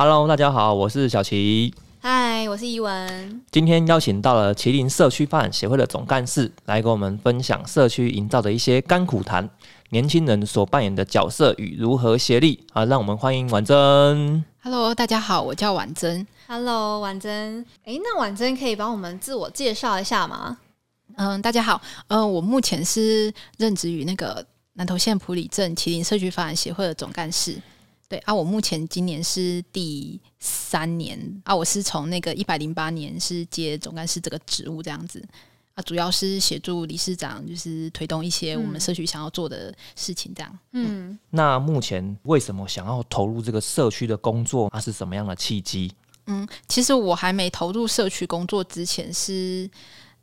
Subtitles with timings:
[0.00, 1.74] Hello，大家好，我是小齐。
[1.98, 3.42] 嗨，我是伊文。
[3.50, 9.50] 今天邀请到了麒麟社区发展协会的总干事来跟我们分享社区营造的一些甘苦谈，
[9.90, 12.84] 年轻人所扮演的角色与如何协力啊！
[12.84, 14.44] 让我们欢迎婉珍。
[14.62, 16.24] Hello，大家好，我叫婉珍。
[16.46, 17.66] Hello，婉珍。
[17.84, 20.58] 哎，那婉珍可以帮我们自我介绍一下吗？
[21.16, 21.82] 嗯，大家好。
[22.06, 27.60] 嗯，我目前是任职于那个南投县埔里镇麒麟社区发展协会的总干事。
[28.08, 35.22] 对啊，我目前今年是第三年啊，我是从那个一百零八年是接总干事这个职务这样子
[35.74, 40.58] 啊，主要是协助理事长就是推动一些我们社区想要做的事情这样。
[40.72, 44.70] 嗯，那目前为什么想要投入这个社区的工作？
[44.72, 45.92] 它是什么样的契机？
[46.26, 49.70] 嗯，其实我还没投入社区工作之前是。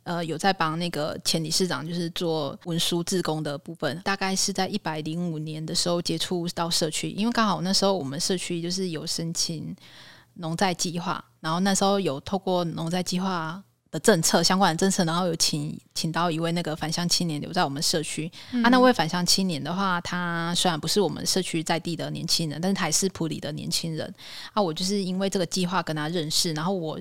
[0.06, 9.74] 呃，有在帮那个前理事长，就是做文书自工的部分，大概是在一百零五年的时候接触到社区，因为刚好那时候我们社区就是有申请
[10.34, 13.60] 农在计划，然后那时候有透过农在计划。
[14.00, 18.30] 政策相关的政策，然后有请请到一位那个返乡青年留在我们社区。
[18.62, 24.14] 啊，那位返乡青年的话，他虽然不是我们社区在地的年轻人，但是他也是普里的年轻人。
[24.52, 26.98] 啊，我就是因为这个计划跟他认识，然后我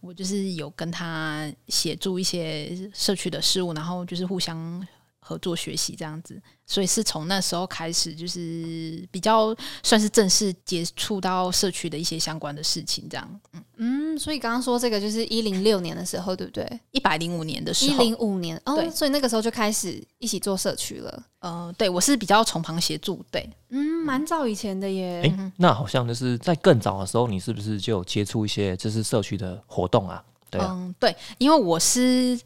[0.00, 4.86] 我就是有跟他协助一些社区的事务，然后就是互相。
[5.28, 13.40] 合作学习这样子，所以是从那时候开始，就是比较算是正式接触到社区的一些相关的事情，这样。
[13.52, 16.80] 嗯嗯，所以刚刚说这个就是一零六年的时候，对不对？
[16.92, 21.22] 一百零五年的时候，一零五年哦，所以那个时候就开始一起做社区了。
[21.40, 25.22] 呃，对我是比较从旁协助，对，嗯，蛮早以前的耶。
[25.24, 30.22] 哎，那好像就是在更早的时候，你是不是就有接触一些就是社区的活动啊？
[30.48, 32.38] 对，嗯，对，因为我是。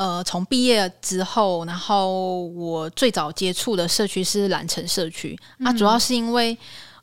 [0.00, 6.56] 呃，从毕业之后，然后我最早接触的社区是蓝城社区，那主要是因为，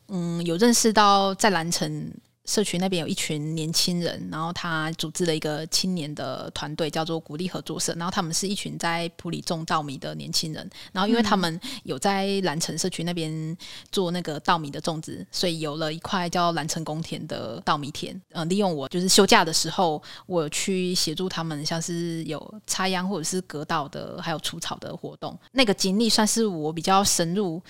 [0.07, 2.11] 嗯，有认识到在蓝城。
[2.47, 7.93] 社区那边有一群年轻人，然后他组织了一个青年的团队，叫做鼓励合作社。
[7.95, 10.67] 然后他们是一群在普里种稻米的年轻人。
[10.93, 13.55] 然后因为他们有在蓝城社区那边
[13.91, 18.19] 做那个稻米的种植，所以有了一块叫蓝城公田的稻米田。
[18.31, 25.37] 呃，利用我就是休假的时候，我去协助他们，像是有插秧或者是割稻的，还有除草的活动。
[25.51, 27.61] 那个经历算是我比较深入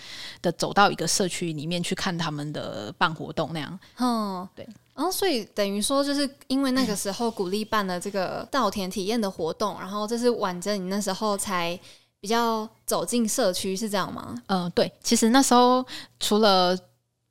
[0.41, 3.79] 的走到一个社区里面去看他们的办活动那样。
[3.97, 4.66] 嗯，对。
[4.97, 11.79] 然后，所以等于说，就是因为那个时候鼓励办了这个稻田体验的活动，然后这是婉珍你那时候才
[12.19, 14.35] 比较走进社区，是这样吗？
[14.47, 14.91] 嗯，对。
[15.03, 15.85] 其实那时候
[16.19, 16.75] 除了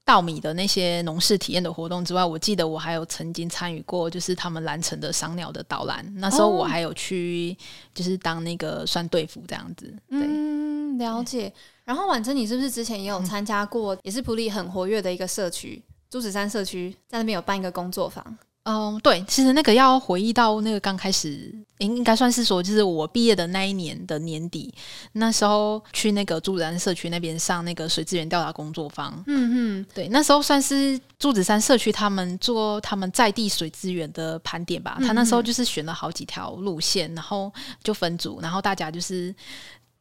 [0.05, 6.07] 稻米的那些农事体验的活动之外，我记得我还有曾经参与过，就是他们蓝城的赏鸟的导览。
[6.19, 7.57] 那时候我还有去，
[7.93, 9.93] 就是当那个算队服这样子。
[10.11, 11.53] 嗯，了解。
[11.83, 15.83] 然后婉珍，你是不是之前也有参加过，也是普里很活跃的一个社区？
[16.11, 18.39] 朱子山社区在那边有办一个工作坊。
[18.69, 24.75] 嗯，对，其实那个要回忆到那个刚开始，应应该算是说，就是我毕业的那一年的年底，
[25.13, 29.23] 那时候去那个朱子山社区那边上那个水资源调查工作坊。
[29.29, 34.99] 嗯嗯，对，那时候算是朱子山社区他们做他们在地水资源的盘点吧。
[35.01, 37.53] 他那时候就是选了好几条路线，然后
[37.85, 39.33] 就分组，然后大家就是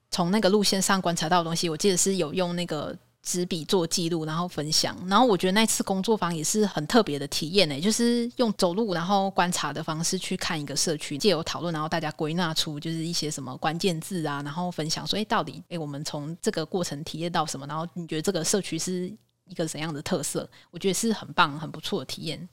[0.09, 2.97] 从那个路线上观察到的东西，我记得是有用那个。
[3.25, 4.95] 纸笔做记录，然后分享。
[5.07, 15.05] 然后我觉得那次工作坊也是很特别的体验呢，就是用走路然后观察的方式去看一个社区，借由讨论，然后大家归纳出就是一些什么关键字啊，然后分享。
[15.05, 17.65] 所以到底哎，我们从这个过程体验到什么？
[17.65, 19.11] 然后你觉得这个社区是
[19.47, 20.47] 一个怎样的特色？
[20.69, 22.47] 我觉得是很棒、很不错的体验。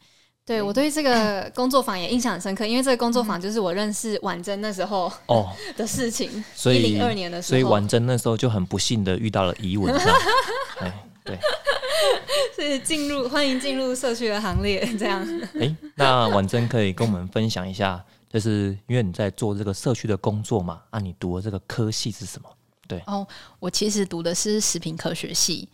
[0.44, 6.42] 对我对这个工作坊也印象很深刻，因为这个工作坊就是我认识婉珍那时候哦 的事情。
[6.53, 9.94] 所以零二年的时候，所以婉珍那时候就很不幸的遇到了疑文。
[10.81, 11.38] 哎，对，
[12.56, 15.25] 所以进入欢迎进入社区的行列，这样。
[15.60, 22.48] 哎，那婉珍可以跟我们分享一下，就是因为你在做这个社区的工作嘛，啊，你读的这个科系是什么？
[22.88, 23.25] 对，哦，
[23.60, 25.69] 我其实读的是食品科学系，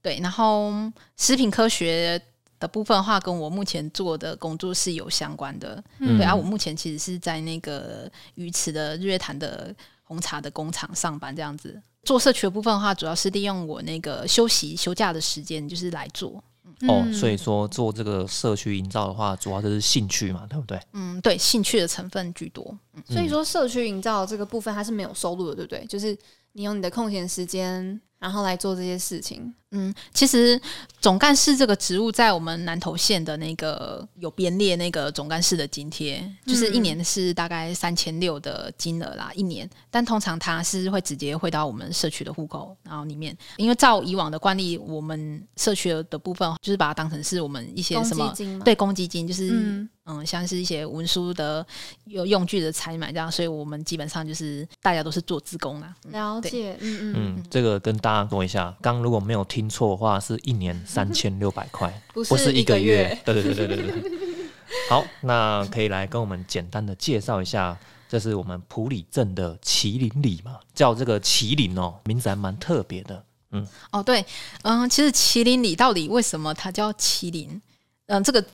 [0.00, 0.72] 对，然后
[1.18, 2.18] 食品科学。
[2.60, 5.82] 的部分的话，跟我目前做的工作是有相关的。
[5.98, 16.42] 嗯对啊，我目前其实是在那个鱼池的日月潭的红茶的工厂上班，这样子做社区的部分的话，主要是利用我那个休息休假的时间，就是来做。
[16.88, 20.80] 哦，所以说做这个社区营造的话，主要就是兴趣嘛，对不对？
[20.92, 22.76] 嗯，对，兴趣的成分居多。
[23.06, 25.86] 所以说社区营造这个部分它是没有收入的，对不对？
[25.86, 26.16] 就是
[26.52, 28.00] 你用你的空闲时间。
[28.24, 29.52] 然后来做这些事情。
[29.76, 30.58] 嗯，其实
[31.00, 39.68] 总干事这个职务在我们南投县的那个有编列那个总干事的津贴，就是一年是大概三千六的金额啦，一年。
[39.90, 48.32] 但通常它是会直接汇到我们社区的户口，然后里面，因为照以往的惯例，我们社区的部分就是把它当成是我们一些什么
[48.64, 49.50] 对公积金，就是
[50.04, 51.66] 嗯，像是一些文书的
[52.04, 55.92] 有用具的采买这样，所以我们基本上就是大家都是做自工啦。
[56.12, 63.18] 了解，嗯嗯嗯，这个跟大家说一下，刚如果没有听错的话，是一年三千六百块， 不是一个月。
[63.24, 64.12] 对对对对对对。
[64.88, 67.76] 好，那可以来跟我们简单的介绍一下，
[68.08, 73.24] 这是我们普里镇的麒麟里嘛，叫这个麒麟哦，名字还蛮特别的。
[73.52, 74.24] 嗯，哦对，
[74.62, 77.60] 嗯，其实麒麟里到底为什么它叫麒麟？
[78.06, 78.44] 嗯，这个。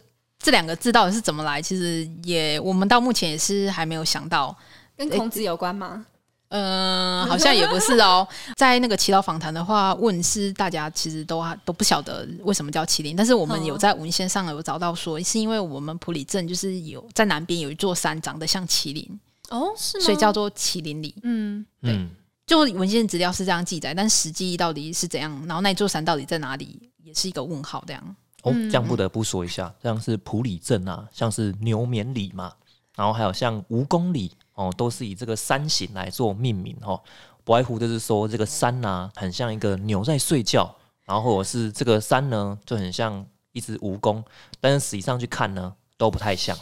[0.43, 1.61] 这两个字到底是怎么来？
[1.61, 4.57] 其实也我们到目前也是还没有想到，
[4.97, 6.07] 跟孔子有关吗？
[6.51, 8.27] 嗯，好像也不是哦。
[8.57, 19.21] 在那个祈祷访谈的话，问是大家其实都都不晓得为什么叫麒麟，但是我们有在文献上有找到说，是因为我们普里镇就是有在南边有一座山长得像麒麟
[19.51, 20.05] 哦，是吗？
[20.05, 21.15] 所以叫做麒麟里。
[21.23, 22.07] 嗯，对，
[22.47, 25.31] 就文献资料是这样记载，但实际到底是怎样？
[25.47, 27.83] 然后那座山到底在哪里，也是一个问号。
[27.87, 28.17] 这样。
[28.43, 32.53] 哦，这样不得不说一下，像是普里镇啊，像是牛眠里嘛，
[32.97, 37.01] 然后还有像蜈蚣里哦，都是以这个山形来做命名哦。
[37.45, 40.77] 不外乎就是说这个山啊，很像一个牛在睡觉，
[41.07, 44.23] 然后或者是这个山呢，就很像一只蜈蚣，
[44.61, 46.55] 但是实际上去看呢，都不太像。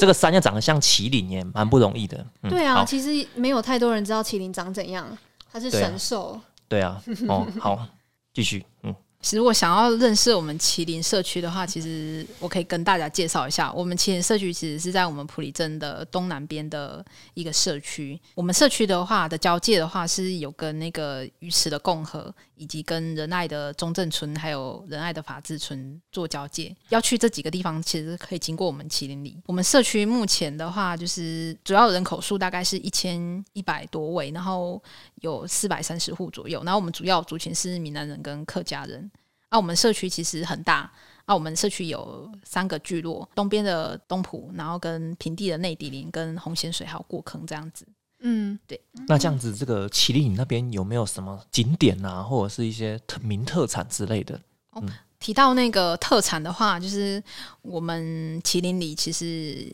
[0.00, 2.24] 这个山要长得像麒麟也蛮不容易的。
[2.48, 5.06] 对啊，其实没有太多人知道麒麟长怎样，
[5.52, 6.40] 它是神兽。
[6.66, 7.86] 对啊，哦，好，
[8.32, 8.94] 继续，嗯。
[9.22, 17.02] 其实，如果想要认识我们麒麟社区的话，其实我可以跟大家介绍一下，我们麒麟社区其实是在我们普里镇的东南边的
[17.34, 18.20] 一个社区。
[18.34, 26.74] 我们社区的话的交界的话，是有跟那个鱼池的共和，以及跟仁爱的中正村，还有仁爱的法治村做交界。
[26.88, 29.40] 要去这几个地方，其实可以经过我们麒麟里。
[29.46, 34.82] 我们社区目前的话，就是主要人口数大概是一千一百多位，然后
[35.20, 36.60] 有四百三十户左右。
[36.64, 39.08] 然后我们主要族群是闽南人跟客家人。
[39.52, 40.90] 啊，我们社区其实很大。
[41.26, 47.86] 啊，我们社区有三个聚落，东边的东浦，然后跟平地的内底林，跟红咸水还有过坑这样子。
[48.20, 48.80] 嗯，对。
[49.06, 54.40] 那这样子，这个麒麟那边有没有什么景点啊，或者是一些特名特产之类的？
[54.70, 54.82] 哦，
[55.20, 57.22] 提到那个特产的话，就是
[57.60, 59.72] 我们麒麟里其实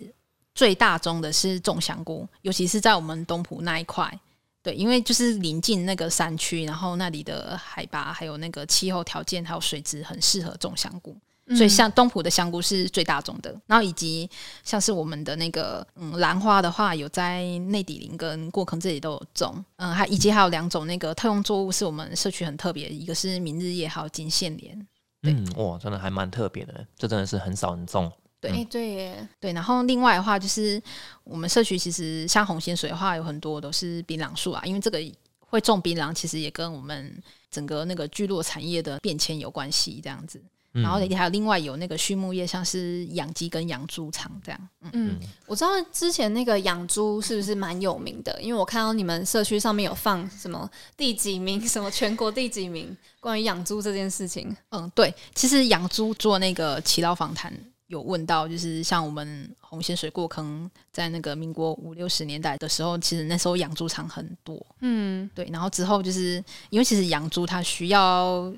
[0.55, 4.21] 最大宗的是种香菇，尤其是在我们东浦那一块。
[4.63, 11.17] 对，因为就是临近那个山区，然后那里的海拔还有那个气候条件还有水质很适合种香菇，
[11.57, 13.55] 所以像东浦的香菇是最大种的。
[13.67, 14.29] 然后以及
[14.65, 19.65] 像是我们的那个嗯兰花的话，有在内底林跟过坑这里都有种。
[19.77, 24.87] 嗯，还以及还有两种那个特用作物是我们社区很特别，一个是明日叶，还有金线莲。
[25.23, 28.11] 嗯，哇，真的还蛮特别的，这真的是很少人种。
[28.41, 30.81] 对对对，然后另外的话就是，
[31.25, 34.99] 我们社区其实像红仙水的话，有很多都是槟榔树啊，因为这个
[35.41, 37.21] 会种槟榔，其实也跟我们
[37.51, 40.41] 整个那个聚落产业的变迁有关系，这样子。
[40.71, 44.69] 然后还有另外有那个畜牧业，像是养鸡跟养猪场这样。
[44.93, 48.41] 嗯，我知道之前那个养猪是不是蛮有名的？
[48.41, 54.55] 因为我看到你们社区上面有放什么第几名，什么全国第几名，关于养猪这件事情。
[54.69, 57.53] 嗯，对，其实养猪做那个祈祷访谈。
[57.89, 65.49] 有问到，就是像我们红线水过坑，在那个民国五六十年代的时候，其实那时候养猪场很多，嗯，对。
[65.51, 68.53] 然后之后就是因为其实养猪它需要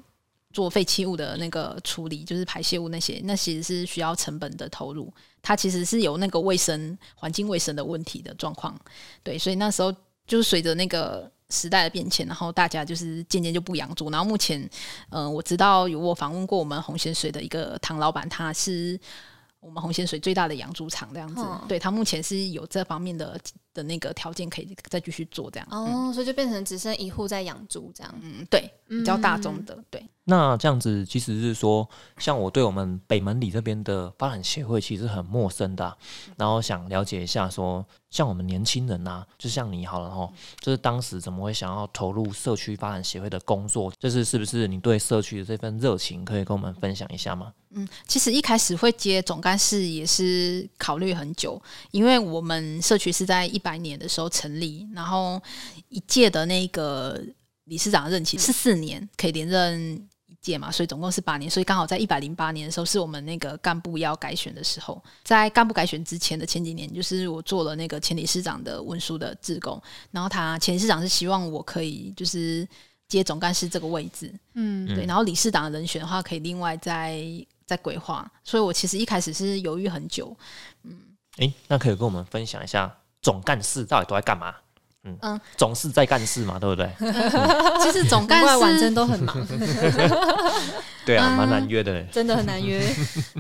[0.53, 8.79] 做废弃物的那个处理，就是排泄物那些，那其实是需要成本的投入，它其实是有那个卫生环境卫生的问题的状况，
[9.23, 9.39] 对。
[9.39, 9.91] 所以那时候
[10.27, 11.31] 就是随着那个。
[11.51, 14.09] 时代的变迁，然后大家就是渐渐就不养猪。
[14.11, 14.69] 然后目前，
[15.11, 18.99] 嗯，我知道有我访问过我们红咸水的一个唐老板，他是
[19.61, 21.45] 我们红咸水最大的养猪场这样子。
[21.69, 23.39] 对他目前是有这方面的
[23.75, 25.69] 的那个条件，可以再继续做这样。
[25.71, 28.15] 哦，所以就变成只剩一户在养猪这样。
[28.21, 29.79] 嗯，对，比较大众的。
[29.91, 35.97] 对，那这样子其实是说，像我对我们北门里这边的发展协会其实很陌生的，
[36.37, 37.85] 然后想了解一下说。
[38.11, 43.93] 像我们年轻人呐，就像你好了哈，就是当时怎么会想要投入社区发展协会的工作？
[44.01, 47.53] 就是是不是你对社区的这份热情，可以跟我们分享一下吗？
[47.71, 51.63] 嗯，其实一开始会接总干事也是考虑很久，
[51.93, 55.41] 因为我们社区是在一百年的时候成立，然后
[55.89, 57.21] 一届的那个
[57.65, 60.37] 理事长任期是四年，可以连任一。
[60.41, 65.03] 届嘛，所以总共是八年，所以刚好在一百零八年的时候，是我们那个干部要改选的时候。
[65.23, 69.79] 在干部改选之前的前几年，就是我做了那个前理事长的文书的志工，
[70.11, 72.67] 然后他前理事长是希望我可以就是
[73.07, 74.33] 接总干事这个位置。
[74.55, 77.23] 嗯对，然后理事长的人选的话，可以另外再
[77.67, 78.27] 再规划。
[78.43, 80.35] 所以我其实一开始是犹豫很久。
[80.85, 80.99] 嗯
[81.37, 84.55] 诶，那可以跟我们分享一下总干事到底都在干嘛？
[85.03, 86.91] 嗯嗯总是在干事嘛，对不对？
[87.83, 89.35] 其实总干难怪婉事都很忙，
[91.07, 92.07] 对啊，嗯蛮难约的嘞。
[92.13, 92.87] 真的很难约。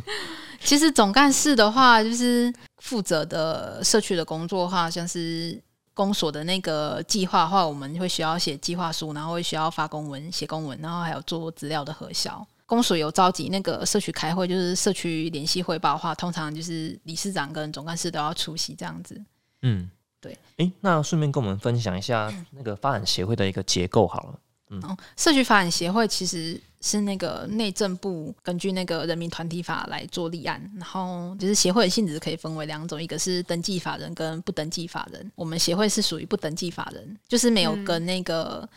[0.62, 12.46] 其实总干事的话，就是负责的社区的工作的话，像是公所的那个计划的话，我们会需要写计划书，然后会需要发公文、写公文，然后还有做资料的核销。
[12.64, 19.20] 公所有召集那个社区开会，就是社区联系汇报的话，通常就是理事长跟总干事都要出席这样子。
[19.62, 19.90] 嗯，
[20.20, 20.38] 对。
[20.56, 24.40] 诶，那顺便跟我们分享一下那个发展协会的一个结构好了。
[24.82, 35.32] 哦，社区发展协会其实是那个内政部根据那个人民团体法来做立案，然后就是协会的性质可以分为两种，一个是登记法人跟不登记法人。
[35.34, 38.68] 我们协会是属于不登记法人，就是没有跟那个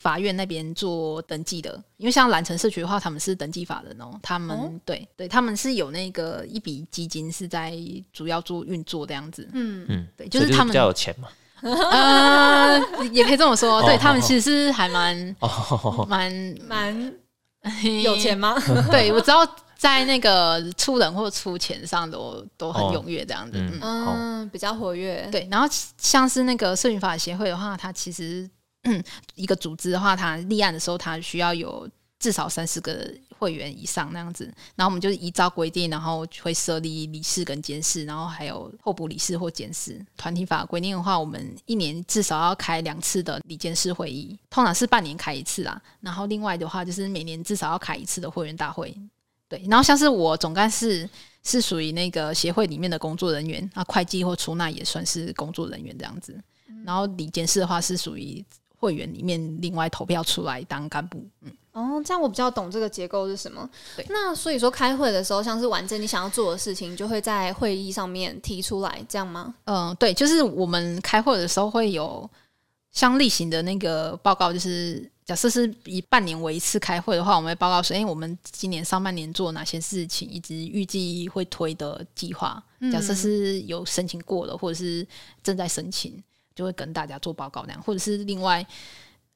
[0.00, 1.80] 法院那边做登记的。
[1.96, 7.72] 因为像蓝城社区的话，他们是登记法人哦，他们、哦对对，他们是有那个一笔基金是在
[8.12, 9.48] 主要做运作这样子。
[9.52, 11.28] 嗯，嗯，对，就是他们比较有钱嘛。
[11.62, 12.80] 呃，
[13.12, 16.32] 也可以这么说，对哦他们其实是还蛮哦，蛮
[16.66, 17.14] 蛮
[18.02, 18.56] 有钱吗？
[18.90, 23.58] 对，我知道在那个出人或出钱上都都很哦踊跃这样子。
[23.58, 25.28] 嗯嗯，嗯，比较活跃。
[25.30, 25.46] 对。
[25.50, 28.50] 然后像是那个社群法协会的话，它其实嗯
[29.34, 34.44] 一个组织的话，它立案的时候，它需要有至少三十个会员以上那样子。
[34.74, 40.04] 然后我们就是依照规定，然后会设立理事跟监事，然后还有候补理事或监事。
[40.16, 45.80] 团体法规定的话，我们一年至少要开两次的理监事会议，通常是半年开一次啦。
[46.00, 48.96] 然后另外的话，就是每年至少要开一次的会员大会。
[49.48, 51.08] 对，然后像是我总干事
[51.42, 56.38] 是属于那个协会里面的工作人员，那，会计或出纳也算是工作人员这样子。
[56.84, 58.42] 然后理监事的话是属于
[58.80, 61.22] 会员里面另外投票出来当干部。
[61.42, 64.04] 嗯，哦，这样我比较懂这个结构是什么对。
[64.08, 69.54] 那所以说开会的时候，像是完整你想要做的事情，就会在会议上面提出来，这样吗？
[69.66, 72.28] 嗯，对，就是我们开会的时候会有
[72.90, 82.60] 像例行的那个报告，就是假设是以半年为一次开会的话，我们会报告说，哎、我们今年上半年做哪些事情，以及预计会推的计划。
[82.90, 85.06] 假设是有申请过了，或者是
[85.42, 86.20] 正在申请，
[86.54, 88.66] 就会跟大家做报告那样，或者是另外。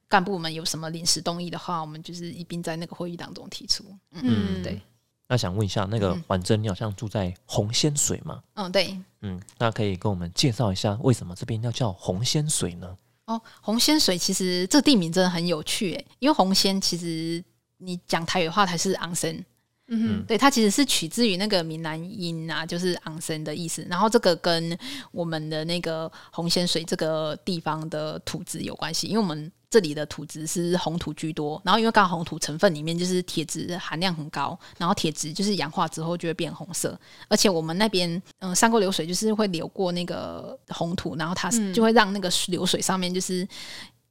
[0.07, 3.83] 干部们有什么临时动议的话，我们就是一并在那个会议当中提出。
[4.11, 4.79] 嗯，嗯对，
[5.27, 8.39] 那想问一下，那个嗯婉珍，你好像住在红仙水嘛？
[8.53, 12.95] 嗯，对，嗯，那可以跟我们介绍一下，为什么这边要叫红仙水呢？
[13.25, 17.43] 哦，红仙水其实这地名真的很有趣诶，因为红仙其实
[17.77, 19.43] 你讲台语的话，它是昂森，
[19.87, 23.85] 嗯对，它其实是取自于那个闽南音啊，就是昂森的意思。
[23.89, 24.77] 然后这个跟
[25.11, 43.47] 我们的那个红仙水这个地方的土质有关系，因为我们这里的土质是红土居多，然后因为刚好红土成分里面就是铁质含量很高，然后铁质就是氧化之后就会变红色，而且我们那边嗯山沟流水就是会流过那个红土，然后它嗯就会让那个流水上面就是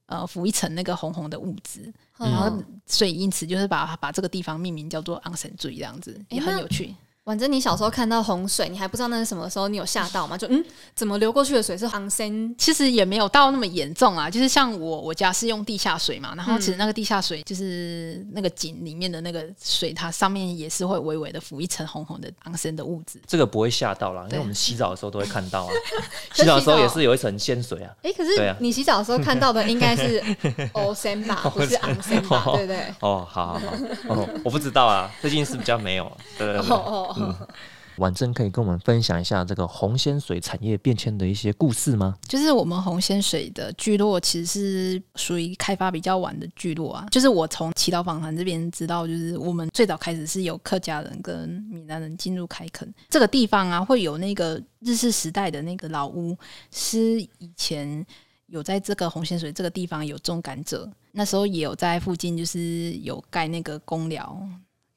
[0.07, 6.95] 呃浮一层那个红红的物质，嗯然后所以因此就是把把这个地方命名叫做昂神醉这样子，也很有趣。
[7.25, 10.37] 反正你小时候看到洪水，你还不知道那是什么时候，你有吓到吗？
[10.37, 10.63] 就嗯，
[10.95, 12.55] 怎么流过去的水是航森？
[12.59, 23.19] 其实也没有到那么严重啊，就是像我我家是用地下水嘛，然后其实那个地下水就是那个井里面的那个水，它上面也是会微微的浮一层红红的昂森的物质。
[23.27, 25.73] 这个不会吓到啦，因为我们洗澡的时候都会看到啊。
[26.35, 27.91] 洗澡的时候也是有一层鲜水啊。
[28.03, 30.23] 哎、可是你洗澡的时候看到的应该是
[30.75, 32.45] 欧森吧，不是昂森吧？
[32.53, 32.95] 对不对？
[33.01, 33.71] 哦，好好好，
[34.09, 36.05] 哦，我不知道啊，最近是比较没有。
[36.37, 37.14] 对对哦对，哦哦，
[37.99, 42.17] 婉珍可以跟我们分享一下这个红仙水产业变迁的一些故事吗？
[42.27, 47.07] 就是我们红仙水的聚落其实是属于开发比较晚的聚落啊。
[47.13, 56.37] 就是我从祈祷访谈这边知道，就是我们最早开始是有客家人跟闽南人进入开垦这个地方啊，会有那个日式时代的那个老屋，
[56.73, 58.05] 是以前
[58.47, 64.37] 有在这个红仙水这个地方有种甘蔗，那时候也有在附近就是有盖那个公寮。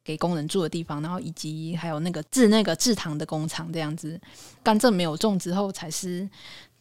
[0.08, 4.18] 给工人住的地方，然后以及还有那个制那个制糖的工厂这样子，
[4.64, 6.28] 甘蔗没有种之后，才是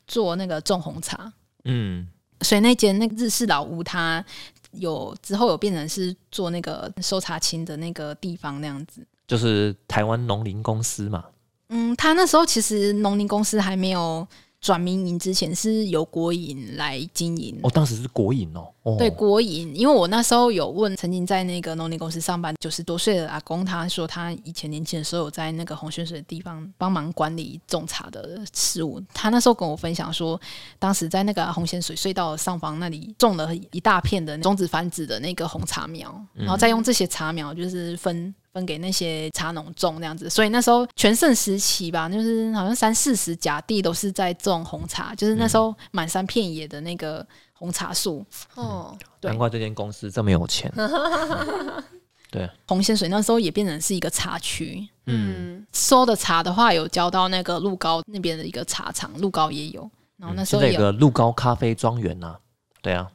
[0.06, 1.32] 做那个种红茶。
[1.64, 2.06] 嗯，
[2.42, 4.24] 所以那间那个日式老屋，它
[4.70, 9.04] 有之后有变成是做那个收茶青的那个地方那样子。
[9.26, 11.24] 就是台湾农林公司嘛。
[11.70, 14.24] 嗯，他那时候其实农林公司还没有
[14.66, 17.56] 转民营之前是由国营来经营。
[17.62, 29.00] 哦，当时是国营哦，哦对国营，因为我那时候有问曾经在那个农林公司上班九十多岁的阿公，他说他以前年轻的时候有在那个红泉水的地方帮忙管理种茶的事务。
[29.14, 30.40] 他那时候跟我分享说，
[30.80, 38.34] 当时在那个红泉水隧道上方那里种了一大片的种子繁殖的那个红茶苗，然后再用这些茶苗就是分。
[38.56, 48.24] 分给那些茶农种那样子，所以那时候全盛时期吧，就是好像三四十甲地都是在种红茶，就是那时候满山遍野的那个红茶树。
[48.54, 50.72] 哦，对难怪这间公司这么有钱。
[52.32, 62.34] 对，红仙水那时候也变成是一个茶区，嗯，嗯，收的茶的话有交到那个鹿高那边的一个茶厂，鹿高也有，然后那时候也有现在有个鹿高咖啡庄园呐，
[62.80, 63.06] 对啊，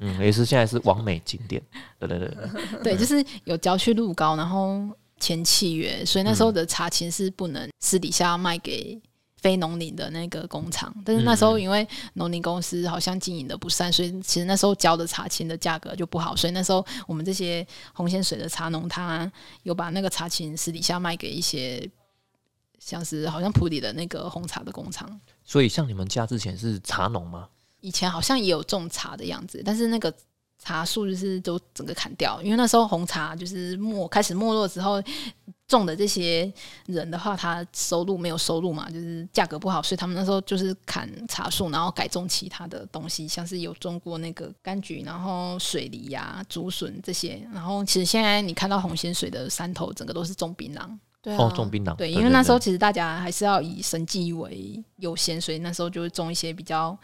[0.00, 1.62] 嗯，也是现在是完美景点。
[1.98, 4.88] 对对对对， 对，就是有郊区路高，然后
[5.18, 9.00] 签契约，所以那时候的茶青是不能私底下卖给
[9.36, 10.94] 非农林的那个工厂。
[11.04, 16.34] 但是那时候因为农林公司好像经营的不善，所以其实那时候交的茶青的价格就不好。
[16.36, 19.30] 所以那时候我们这些红线水的茶农，他
[19.62, 21.88] 有把那个茶青私底下卖给一些
[22.78, 25.20] 像是好像普里的那个红茶的工厂。
[25.44, 27.48] 所以像你们家之前是茶农吗？
[27.80, 30.12] 以前好像也有种茶的样子，但是那个
[30.58, 35.00] 茶树就是都整个砍掉，因为那时候红茶就是没开始没落之后，
[35.68, 36.52] 种的这些
[36.86, 47.40] 人的话，他收入没有收入嘛，就是价格不好，所以他们那时候就是砍茶树，然后改种其他的东西，像是有种过那个柑橘，然后水梨呀、竹笋这些。
[47.52, 50.88] 然后其实现在你看到红仙水的山头，整个都是种槟榔。
[51.20, 51.94] 对啊，哦，种槟榔。
[51.96, 56.96] 对，因为那时候其实大家还是要以生计为优先，所以那时候就会种一些比较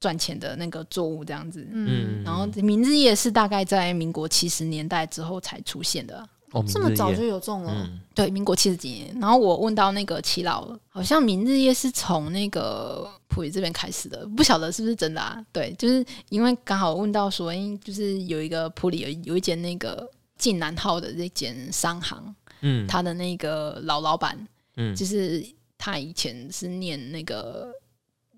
[0.00, 1.66] 赚钱的那个作物这样子。
[1.70, 9.14] 嗯，嗯，然后明日夜是大概在民国七十年代之后才出现的，哦，这么早就有种了，嗯，对，民国七十几年。
[9.20, 15.44] 然后我问到那个齐老，好像明日夜是从那个普里这边开始的，不晓得是不是真的啊？
[15.52, 24.38] 对，就是因为刚好问到说，因就是有一个普里有有一间那个晋南号的这间商行，嗯，他的那个老老板，
[24.76, 24.94] 嗯。
[24.94, 25.44] 就是
[25.76, 27.68] 他以前是念那个，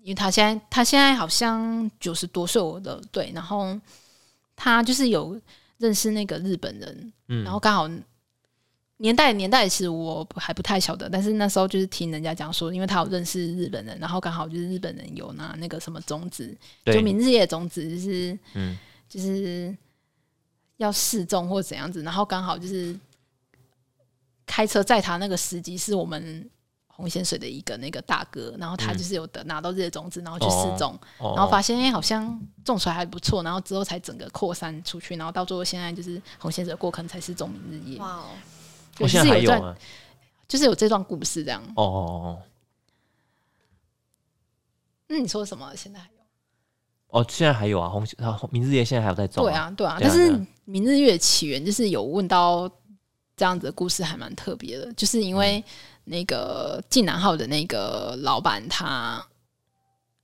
[0.01, 3.79] 因为他现在他现在好像九十多岁，我的对，然后
[4.55, 5.39] 他就是有
[5.77, 7.43] 认识那个日本人，嗯。
[7.43, 7.89] 然后刚好
[8.97, 16.47] 年代年代其实我还不太晓得，但是那时候就是听人家讲说，因为他有认识日本人，然后刚好就是日本人有拿那个什么种子，
[16.85, 18.77] 就对，明日夜种子，就是嗯。
[19.11, 19.75] 就是
[20.77, 22.97] 要示众或怎样子，然后刚好就是
[24.45, 26.49] 开车载他那个司机是我们
[27.01, 38.25] 红仙水的一个那个大哥，然后他嗯就是有的拿到这些种子，然后去试种，哦然后发现哎、好像种出来还不错，然后之后才整个扩散出去，然后到最后现在就是红仙水过坑才是种明日夜，哇哦，
[38.99, 39.77] 我现在还就是有段
[40.47, 41.61] 就是有这段故事这样。
[41.75, 42.41] 哦哦哦
[45.09, 45.75] 嗯，你说什么？
[45.75, 46.21] 现在还有？
[47.07, 52.69] 哦，现在还有啊，红啊明日夜现在还有在种，对，啊，对啊，对啊但是明日月的起源就是有问到
[53.35, 55.63] 这样子的故事，还蛮特别的，就是因嗯为
[56.05, 59.25] 那个晋南号的那个老板他。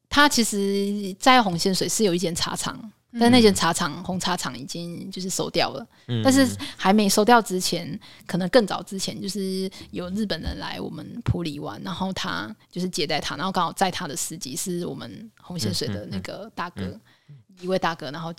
[0.09, 2.79] 他其实，在红线水是有一间茶厂，
[3.19, 5.85] 但那间茶厂红茶厂已经就是收掉了。
[6.07, 16.85] 嗯但是还没收掉之前，可能更早之前，就是有日本人来我们普里玩，然后他就是接待他，然后刚好在他的司机是我们红线水的那个大哥，
[17.27, 18.33] 嗯一位大哥，然后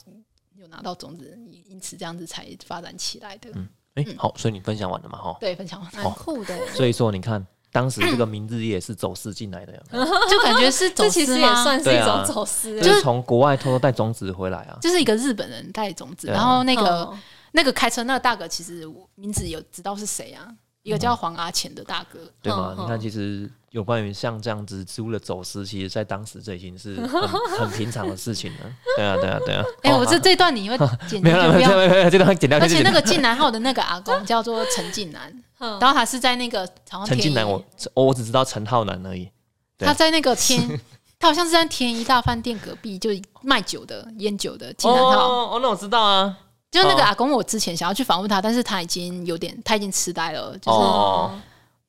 [0.56, 3.50] 有拿到种子，因此这样子才发展起来的。
[3.98, 6.56] 哎，好，所以你分享完了嘛，哈，对，分享完，蛮酷的。
[6.56, 10.04] 耶，所以说你看，当时这个名字也是走私进来的，有有？
[10.30, 16.34] 就感觉是走私其实也算是一种走私耶，就是从国外偷偷带种子回来啊，就是一个日本人带种子，啊。
[16.34, 17.18] 然后那个、嗯。
[17.52, 20.46] 那个开车那个大哥，其实名字有知道是谁啊？
[20.82, 22.74] 一个叫黄阿钱的大哥，对吗？
[22.78, 28.58] 嗯你看，其实有关于像这样子植物的走私，其实在当时这已经是很 很平常的事情了。
[28.96, 29.62] 对啊，对啊，对啊。
[29.82, 32.58] 哎、哦我这这段你会剪 没有了，没有，没有，没有，这段剪掉。
[32.58, 36.66] 而且那个晋南号的那个阿公叫做陈晋南，嗯然后他是在那个
[37.06, 37.62] 陈晋南，我
[37.94, 39.30] 我我只知道陈浩南而已。
[39.78, 40.80] 他在那个天，
[41.18, 43.10] 他好像是在天一大饭店隔壁，就
[43.42, 45.28] 卖酒的烟酒的晋南号。
[45.28, 46.36] 哦，哦那我知道啊。
[46.70, 47.06] 就那个哦。
[47.06, 51.40] 阿公，我之前想要去访问他，但是他已经有点，他已经痴呆了，就是、哦。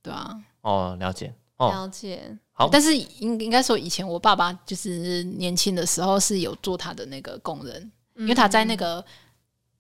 [0.02, 0.36] 对啊。
[0.62, 1.34] 哦，了解。
[1.58, 2.70] 哦，了解，好。
[2.72, 9.04] 但是应应该说，以前我爸爸就是年轻的时候是有做他的那个工人，因为他在那个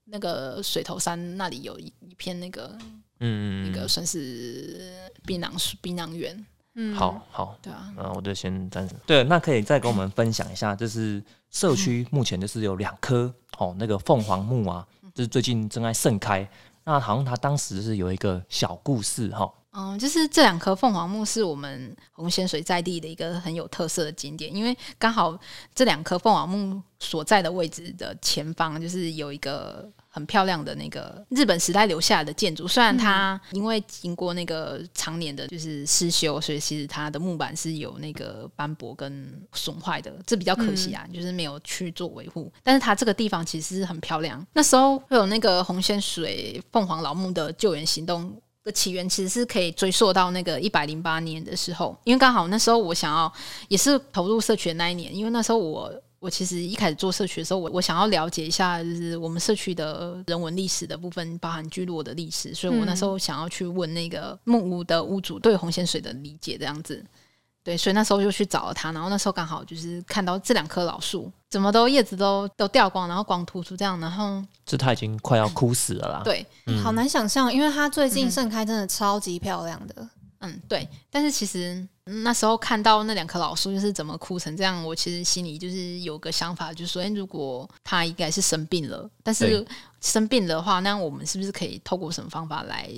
[0.03, 2.77] 那个水头山那里有一一片那个
[3.21, 4.93] 嗯，那个算是
[5.25, 8.93] 槟榔树槟榔园，嗯好好，对啊，嗯，我就先暂时。
[9.05, 16.47] 对，那可以再跟我们分享一下，就是社区目前就是有两棵哦，那个凤凰木啊，就是最近正在盛开。
[16.85, 25.37] 那好像它当时是有一个小故事哈、嗯，就是这两棵凤凰木是我们红仙水在地的一个很有特色的景点，因为刚好
[25.75, 29.87] 这两棵凤凰木所在的位置的前方，就是有一个
[30.19, 32.67] 很漂亮的那个日本时代留下来的建筑。
[32.67, 42.51] 虽然它因为经过那个常年的就是失修，所以其实它的木板是有那个斑驳跟损坏的，这比较可惜啊，就是没有去做维护。
[42.61, 44.45] 但是它这个地方其实是很漂亮。
[44.53, 48.39] 那时候会有那个红线水凤凰老木的救援行动。
[48.61, 53.31] 的起源其实是可以追溯到那个一百零八年的时候，因为刚好那时候我想要
[53.69, 67.03] 也是投入社区的那一年，因为那时候我我其实一开始做社区的时候，我我想要了解一下就是我们社区的人文历史的部分，包含聚落的历史，所以我那时候想要去问那个木屋的屋主对红线水的理解这样子。
[67.61, 76.21] 对，所以那时候就去找了他，然后那时候刚好就是看到这两棵老树，怎么都叶子都都掉光，然后光秃秃这样，然后这它已经快要枯死了啦。
[76.23, 76.43] 对，
[76.81, 79.93] 好难想象，因为它最近盛开真的超级漂亮的。
[79.97, 80.09] 嗯，
[80.67, 80.87] 对。
[81.09, 89.65] 但是其实那时候看到那两棵老树就是怎么枯成这样，我其实心里就是有个想法，就是说，哎，如果它应该是生病了，但是
[90.01, 92.89] 生病的话，那我们是不是可以透过什么方法来？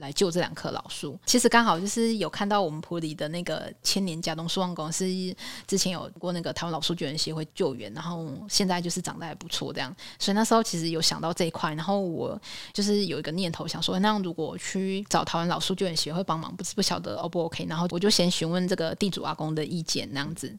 [0.00, 5.04] 来救这两棵老树，其实刚好就是有看到我们普里的那个千年甲东树望公司
[5.66, 12.40] 之前有过那个台湾老树救援协会救援，然后现在就是长得还不错这样，所以那时候其实有想到这一块，然后我
[12.72, 20.56] 就是有一个念头想说，那如果去找台湾老树救援协会帮忙，不是不晓得 O 不 OK，然后我就先询问这个地主阿公的意见那样子。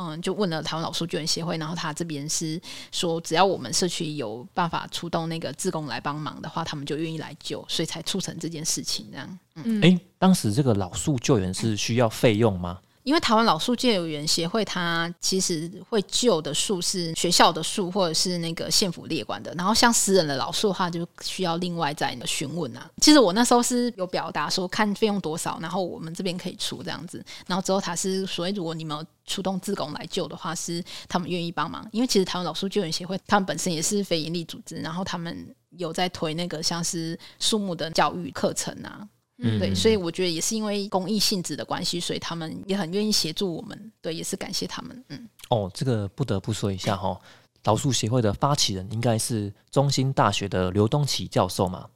[0.00, 2.60] 嗯，就问了台湾老树救援协会，然后他这边是
[2.92, 9.38] 说，只要我们社区有办法出动那个志工来帮忙的话，他们就愿意来救，所以才促成这件事情这样。
[9.56, 12.78] 嗯，哎，当时这个老树救援是需要费用吗？
[13.08, 19.50] 因为台湾老树救援协会，它其实会救的树是学校的树，或者是那个县府列管的。
[19.56, 22.86] 然后像私人的老树的话，就需要另外再询问啊。
[23.00, 27.24] 其实我那时候是有表达说，看费用多少，然后我们这边可以出这样子。
[27.46, 31.88] 然后之后他是所以，如果你们出动自工来救的话，是他们愿意帮忙。
[31.92, 39.08] 因为其实台湾老树救援协会，他们本身也是非营利组织，然后他们有在推那个像是树木的教育课程啊。
[39.40, 43.92] 嗯，对，所以我觉得也是因为公益性质的关系，所以他们也很愿意协助我们。
[44.02, 45.04] 对，也是感谢他们。
[45.08, 47.18] 嗯，哦，这个不得不说一下哈，
[47.64, 51.86] 老树协会的发起人应该是中兴大学的刘东启教授嘛？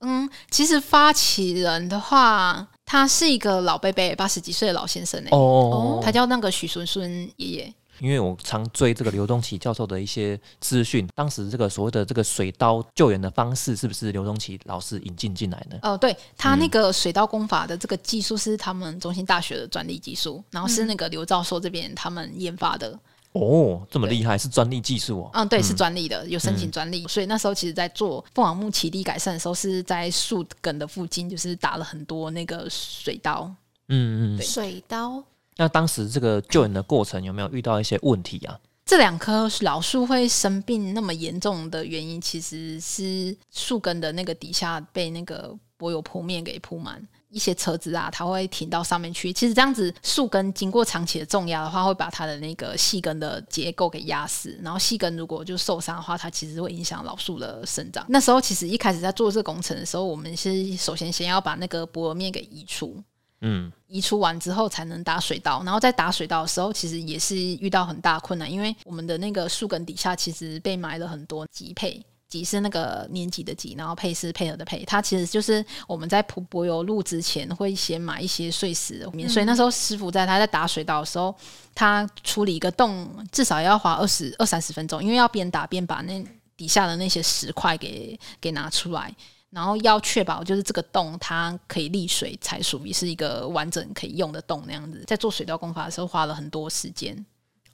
[0.00, 5.30] 嗯，其实发起人的话，他是一个老伯伯，八十几岁的老先生呢。
[5.32, 7.74] 哦，他叫那个许孙孙爷爷。
[8.00, 15.78] 因为我常追这个刘东奇教授的一些资讯，当时这个所谓的这个水刀救援的方式，是不是刘东奇老师引进进来的？
[15.82, 22.98] 哦，对他那个水刀功法的这个技术是他们中心大学的专利技术，然后是那个刘教授这边他们研发的。
[23.32, 25.30] 哦，这么厉害，是专利技术哦。
[25.34, 27.06] 嗯，对，是专利的，有申请专利。
[27.06, 33.52] 所以那时候其实，在做凤凰木起地改善的时候，是在树根的附近，就是打了很多那个水刀。
[33.88, 35.22] 嗯嗯，水刀。
[35.56, 38.58] 那当时这个救援的过程有没有遇到一些问题啊？
[38.84, 49.32] 这两棵老树会生病那么严重的原因，其实是树根的那个底下被那个柏油铺面给铺满，一些车子啊，它会停到上面去。
[49.32, 54.56] 其实这样子树根经过长期的重压的话，会把它的那个细根的结构给压死。
[54.62, 58.06] 然后细根如果就受伤的话，它其实会影响老树的生长。
[58.08, 63.02] 那时候其实一开始在做这个工程的时候，我们是首先先要把那个柏油面给移除。
[63.42, 81.34] 嗯，移除完之后才能打水稻，然后在打水稻的时候，其实也是遇到很大困难，因为我们的那个树根底下其实被埋了很多瘠配，瘠是那个年级的瘠，然后配是配合的配，它其实就是我们在铺柏油路之前会先买一些碎石，所以那时候师傅在他在打水稻的时候，
[81.74, 86.24] 他处理一个洞至少要花二十二三十分钟，因为要边打边把那
[86.56, 89.14] 底下的那些石块给给拿出来。
[89.50, 95.02] 然后要确保就是这个洞它可以沥水，才属于是一个完整可以用的洞那样子。
[95.06, 97.24] 在做水稻工法的时候花了很多时间。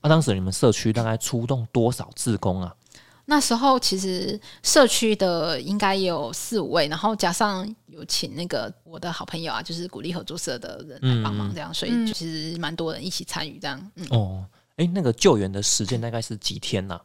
[0.01, 2.75] 那当时你们社区大概出动多少志工啊？
[3.25, 13.91] 那时候其实社区的应该有四五位，然后加上有请那个我的好朋友啊，就是鼓励合作社的人来帮忙，这样，所以其实蛮多人一起参与这样。
[14.11, 14.45] 哦，
[14.77, 17.01] 哎，那个救援的时间大概是几天呢？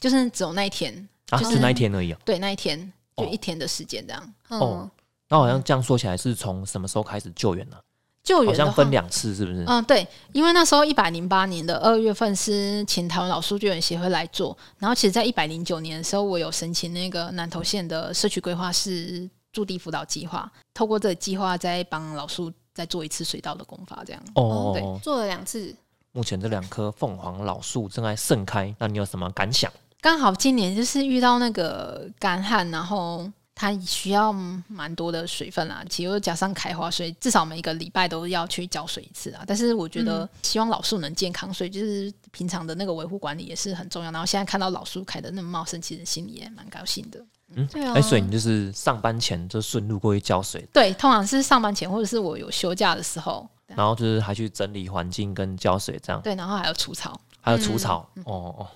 [0.00, 2.12] 就是只有那一天啊，就那一天而已。
[2.24, 2.92] 对，那一天。
[3.16, 4.90] 就一天的时间这样哦，
[5.28, 7.76] 那好像这样说起来是从什么时候开始救援呢？
[8.22, 9.64] 救援好像分两次，是不是？
[9.66, 25.74] 嗯，对，因为那时候一百零八年的二月份是请台湾老树救援协会来做，然后其实在一百零九年的时候，我有申请那个南投县的社区规划师驻地辅导计划，透过这个计划再帮老树再做一次水稻的工法，这样哦，对，做了两次。
[26.12, 29.72] 目前这两棵凤凰老树正在盛开，那你有什么感想？
[30.02, 33.32] 刚好今年就是遇到那个干旱，然后。
[33.54, 34.32] 它需要
[34.66, 39.44] 蛮多的水分啦，其实又加上开花，所以至少每一个礼拜都要去浇水一次啊。
[39.46, 44.10] 但是我觉得希望老树能健康，所以就是平常的那个维护管理也是很重要。
[44.10, 47.24] 然后现在看到老树开的那么茂盛，其实心里也蛮高兴的。
[47.54, 57.20] 嗯，对啊哎、所以你就是上班前就顺路过去浇水，对，通常是上班前或者是我有休假的时候，然后就是还去整理环境跟浇水这样，对，然后还有除草。
[57.44, 58.08] 还有除草。
[58.24, 58.70] 哦哦，好，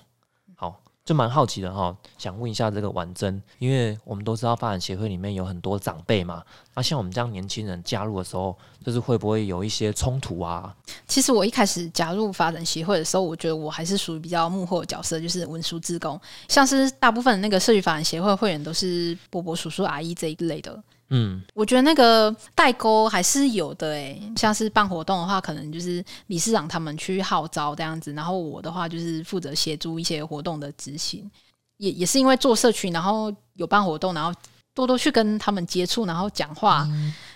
[1.07, 6.43] 就蛮好奇的哈，想问一下这个婉珍，因为我们都知道发展协会里面有很多长辈嘛，
[6.75, 8.53] 那像我们这样年轻人加入的时候，
[8.87, 10.73] 就是会不会有一些冲突啊？
[11.09, 16.17] 其实我一开始加入发展协会的时候，我觉得我还是属于比较幕后的角色，就是文书志工。
[16.47, 20.81] 像是大部分的那个社区发展协会会员都是伯伯、叔叔、阿姨这一类的。
[21.09, 31.29] 嗯，我觉得那个代沟还是有的诶、像是办活动的话，可能就是理事长他们去号召这样子，然后我的话就是负责协助一些活动的执行。
[31.75, 34.33] 也也是因为做社区，然后有办活动，然后
[34.77, 36.87] 多多去跟他们接触，然后讲话，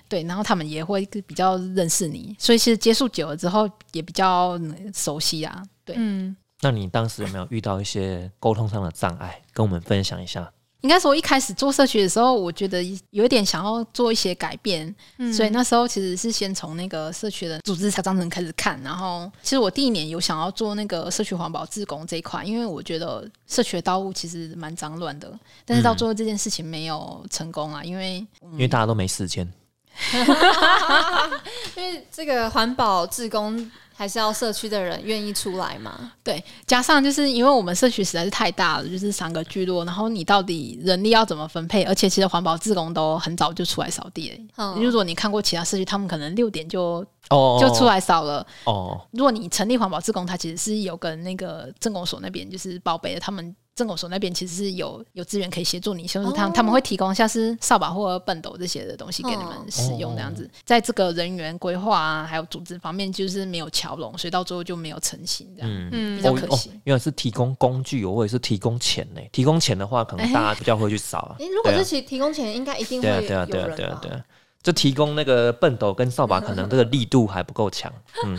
[0.08, 4.60] 对，然后他们也会比较认识你，所以其实接触久了之后也比较
[4.94, 5.64] 熟悉啊。
[5.84, 9.42] 对，嗯，那你当时有没有遇到一些沟通上的障碍？
[9.54, 10.52] 跟我们分享一下。
[10.82, 25.32] 应该说一开始做社区的时候，我觉得有一点想要做一些改变，嗯所以那时候其实是先从那个社区的组织章程开始看，然后其实我第一年有想要做那个社区环保自工这一块，因为我觉得社区的道路其实蛮脏乱的，
[25.66, 29.48] 但是到最后这件事情没有成功啊，因为因为大家都没时间。
[31.78, 36.12] 因为这个环保志工还是要社区的人愿意出来嘛。
[36.24, 41.84] 对，加上就是因为我们社区实在是太大了，就是三个聚落，然后你到底人力要怎么分配？
[41.84, 44.38] 而且其实环保志工都很早就出来扫地了。
[44.58, 48.46] 嗯如果你看过其他社区，他们可能六点就哦，就出来扫了。
[48.66, 60.48] 哦，如果你成立环保志工，他其实是有跟那个政工所那边就是报备的，他们政工所那边其实是有有资源可以协助你，就是他他们会提供像是扫把或笨斗这些的东西给你们使用，这样子。
[60.64, 65.70] 在这个人员规划啊，还有组织方面，就是没有桥拢，所以到最后就没有成型这样。
[65.72, 65.90] 嗯。
[65.92, 69.22] 嗯比较哦哦可惜，原来是提供工具，我也是提供钱呢。
[69.32, 71.36] 提供钱的话，可能大家比较会去扫啊。
[71.42, 74.22] 诶，如果是提提供钱，应该一定会对啊，有对啊，对啊，人对啊，吧对啊。
[74.62, 77.92] 就提供那个笨斗跟扫把， 可能这个力度还不够强。
[78.26, 78.38] 嗯，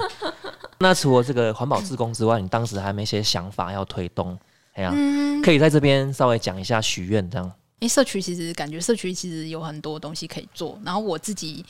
[0.78, 4.38] 那除了这个环保自工之外，你当时还没一些想法要推动？
[4.72, 7.46] 哎呀、嗯，可以在这边稍微讲一下许愿这样。
[7.80, 11.64] 因为社区其实感觉社区其实有很多东西可以做，然后我自己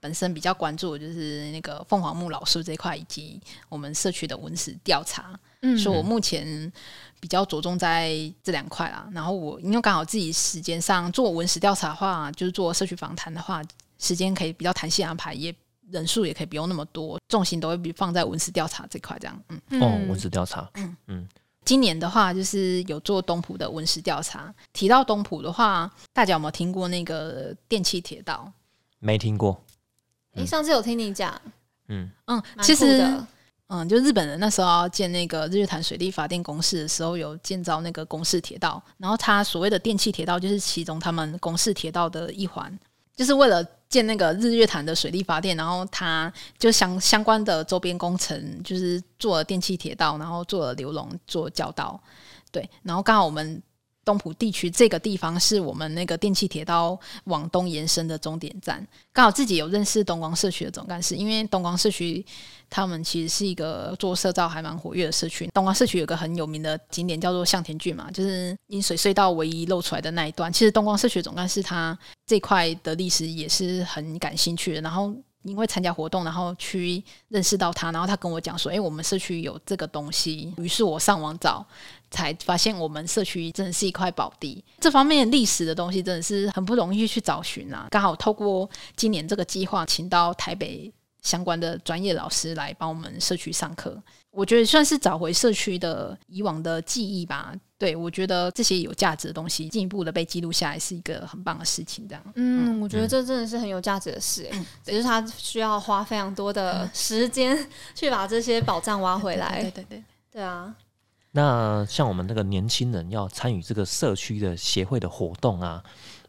[0.00, 5.38] 本身比较关注的就是那个凤凰木老树这一块，以及我们社区的文史调查。
[5.62, 6.72] 嗯所以我目前
[7.20, 8.10] 比较着重在
[8.42, 9.06] 这两块啦。
[9.12, 13.62] 然后我因为刚好自己时间上做文史调查的话，就是做社区访谈的话，
[13.98, 15.54] 时间可以比较弹性安排，也
[15.90, 19.42] 人数也可以不用那么多，重心都会比放在文史调查这块这样。
[19.50, 20.66] 嗯，哦，文史调查，
[21.70, 24.52] 今年的话就是有做东浦的文史调查。
[24.72, 28.52] 提到东浦的话，大家有没有听过那个电气铁道？
[28.98, 29.56] 没听过。
[30.34, 31.40] 诶，上次有听你讲，
[31.86, 33.08] 嗯，嗯，其实
[33.68, 42.76] 嗯，就日本人那时候要建那个日月潭水利发电公司的时候，有建造那个公式铁道，然后它所谓的电气铁道就是其中他们公式铁道的一环，
[43.14, 52.00] 就是为了建那个日月潭的水利发电，然后他就相相关的周边工程，就是做了电气铁道，然后做了流笼，做交道，
[52.50, 53.62] 对，然后刚好我们。
[54.04, 62.24] 东浦地区这个地方是我们那个电气铁道往东延伸的终点站，刚好自己有认识东光社区的总干事，因为东光社区
[62.68, 65.46] 他们其实是一个做社造还蛮活跃的社区。
[65.54, 70.52] 东光社区有个很有名的景点叫做向田郡嘛，就是饮水隧道唯一露出来的那一段。
[70.52, 75.14] 其实东光社区总干事他这块的历史也是很感兴趣的，然后。
[75.44, 81.66] 因为参加活动，然后去认识到他，然后他跟我讲说：“哎、我们社区有这个东西。”于是我上网找，
[82.10, 84.62] 才发现我们社区真的是一块宝地。
[84.78, 87.88] 这方面历史的东西真的是很不容易去找寻啊。
[87.90, 90.92] 刚好透过今年这个计划，请到台北
[91.22, 97.54] 相关的专业老师来帮我们社区上课，我觉得算是找回社区的以往的记忆吧。
[97.78, 102.06] 对我觉得这些有价值的东西进一步的被记录下来，是一个很棒的事情。
[102.06, 107.56] 这样，嗯，我觉得这真的是很有价值的事、诶只是他需要花非常多的时间
[107.94, 109.62] 去把这些宝藏挖回来。
[109.62, 110.04] 对对对。
[110.32, 110.72] 对啊，
[111.32, 115.82] 那像我们这个年轻人要参与这个社区的协会的活动啊，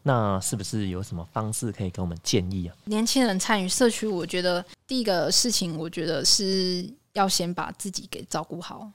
[0.04, 2.76] 那是不是有什么方式可以给我们建议啊？
[2.84, 8.88] 年轻人参与社区，我觉得第一个事情，我觉得是要先把自己给照顾好。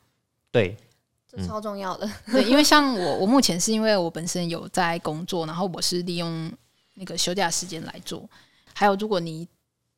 [0.50, 0.78] 对，
[1.30, 2.10] 这超重要的。
[2.32, 6.50] 对，因为像我，我目前是因为我本身有在工作，然后我是利用
[6.94, 8.30] 那个休假时间来做。
[8.74, 9.46] 还有，如果你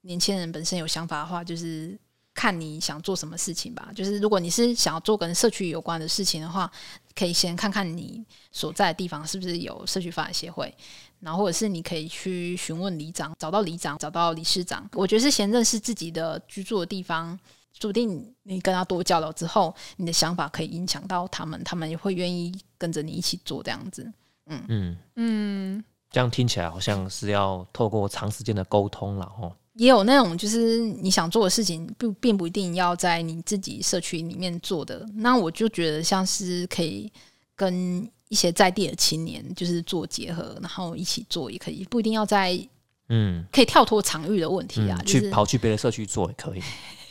[0.01, 1.95] 年轻人本身有想法的话，就是
[2.39, 3.91] 看你想做什么事情吧。
[3.93, 6.71] 就是如果你是想要做跟社区有关的事情的话，
[7.13, 10.73] 可以先看看你所在的地方是不是有社区发展协会，
[11.19, 14.89] 然后或者是你可以去询问里长，找到里长，找到理事长。
[14.93, 17.37] 我觉得是先认识自己的居住的地方，
[17.77, 24.09] 注定你跟他多交流之后，你的想法可以影响到他们，他们也会愿意跟着你一起做这样子。
[24.45, 29.53] 嗯，嗯，这样听起来好像是要透过长时间的沟通了哦。
[29.79, 35.07] 也有那种就是你想做的事情，并并不一定要在你自己社区里面做的。
[35.15, 37.09] 那我就觉得像是可以
[37.55, 42.59] 跟一些在地的青年就是做结合，然后一起做也可以，不一定要在
[43.07, 46.61] 嗯，可以跳脱场域的问题啊，嗯就是去跑去别的社区做也可以，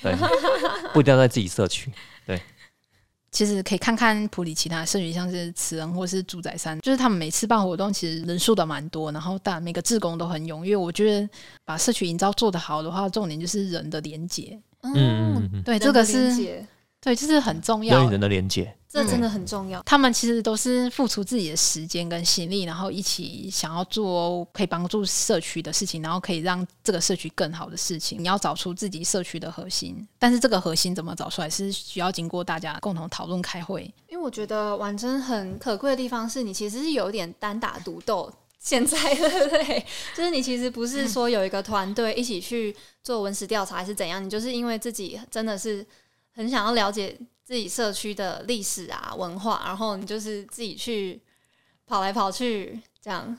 [0.02, 0.14] 对，
[0.92, 1.90] 不一定要在自己社区。
[3.38, 10.74] 其实可以看看普里其他社区，像是慈恩或是住宅山，就是他们每次办活动，其实人数都蛮多，然后大每个志工都很踊跃。
[10.74, 11.31] 我觉得
[11.64, 16.35] 把社区营造做得好的话，重点就是人的连接，嗯对，人这个是
[17.01, 18.01] 对，就是很重要的。
[18.01, 19.83] 人与人的连接，这真的很重要。
[19.83, 28.18] 他们其实都是付出自己的时间跟心力，然后一起想要做可以帮助社区的事情，然后可以让这个社区更好的事情。
[28.22, 33.83] 你要找出自己社区的核心，但是这个核心怎么找出来，是需要经过大家共同讨论开会。
[34.09, 38.33] 因为我觉得婉珍很可贵的地方是你其实是有点单打独斗。
[38.61, 39.87] 现在对不对？
[40.16, 42.74] 就是你其实不是说有一个团队一起去
[43.05, 45.87] 做文史调查还是怎样，你就是因为自己真的是
[46.35, 47.16] 很想要了解
[47.48, 51.18] 自己社区的历史啊文化，然后你就是自己去
[51.87, 53.34] 跑来跑去这样。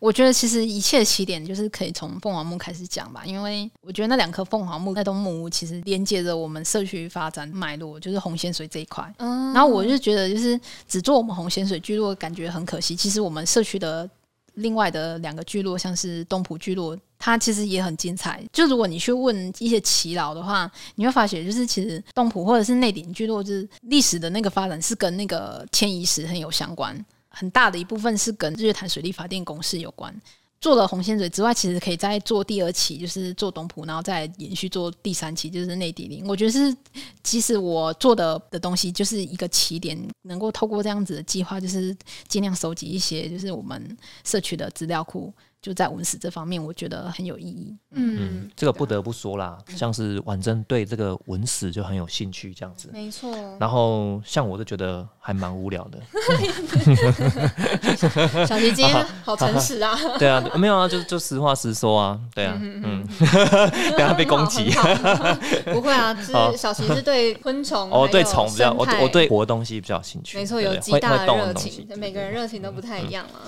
[0.00, 9.08] 我觉得其实一切的起点就是可以从凤凰木开始讲吧，因为我觉得那两棵凤凰木那栋木屋其实连接着我们社区发展脉络，就是红仙水这一块。
[9.18, 12.96] 嗯然后我就觉得，就是只做我们红仙水聚落，感觉很可惜。
[12.96, 14.10] 其实我们社区的
[14.54, 18.42] 另外的两个聚落，像是东浦聚落，它其实也很精彩。
[18.52, 26.94] 就如果你去问一些耆老的话，你会发觉，就是其实东浦或者是内顶聚落，就是历史的那个发展是跟那个迁移史很有相关，
[27.28, 30.14] 很大的一部分是跟日月潭水利发电公司有关。
[30.62, 36.24] 做了红线嘴之外，其实可以再做第二期，就是做东浦，然后再延续做第三期，就是内地林。
[36.24, 36.74] 我觉得是，
[37.24, 41.94] 其实我做的的东西就是一个起点，能够透过这样子的计划，就是
[42.28, 47.72] 尽量收集一些，就是我们社区的资料库，就在文史这方面，我觉得很有意义。
[47.92, 52.90] 嗯，这个不得不说啦，像是婉珍对这个文史就很有兴趣这样子。
[52.92, 53.32] 没错。
[53.60, 56.00] 然后像我就觉得还蛮无聊的，
[58.44, 63.06] 小琪今天好诚实啊， 对啊，没有啊，就就实话实说啊，对啊，嗯，
[63.94, 64.64] 不要被攻击。
[65.72, 66.12] 不会啊，
[66.56, 73.46] 小琪是对昆虫哦，对虫比较，我我对活的东西比较有兴趣，没错有极大的热情，每个人热情都不太一样啊。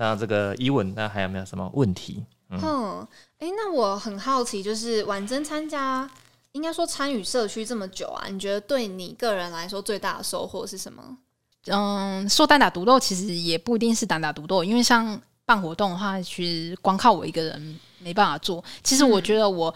[0.00, 2.24] 那这个伊文，那还有没有什么问题？
[2.48, 3.06] 嗯哼，
[3.38, 6.10] 哎、那我很好奇，就是婉珍参加，
[6.52, 11.18] 应该说参与社区这么久啊，你觉得对你个人来说最大的收获是什么？
[11.66, 18.64] 嗯，说单打独斗其实也不一定是单打独斗，因为像办活动的话，其实光靠我一个人没办法做。
[18.82, 19.72] 其实我觉得我、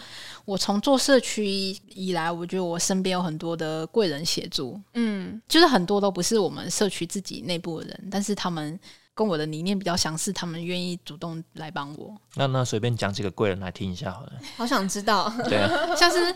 [0.47, 1.47] 我从做社区
[1.95, 8.81] 以来，我觉得我身边有很多的贵人协助，嗯，就是很多都不是我们社区自己内部的人，但是他们
[9.15, 12.13] 跟我的理念比较相似，他们愿意主动来帮我。
[12.35, 14.33] 那那随便讲几个贵人来听一下好了。
[14.57, 15.33] 好想知道。
[15.49, 16.35] 对啊， 像是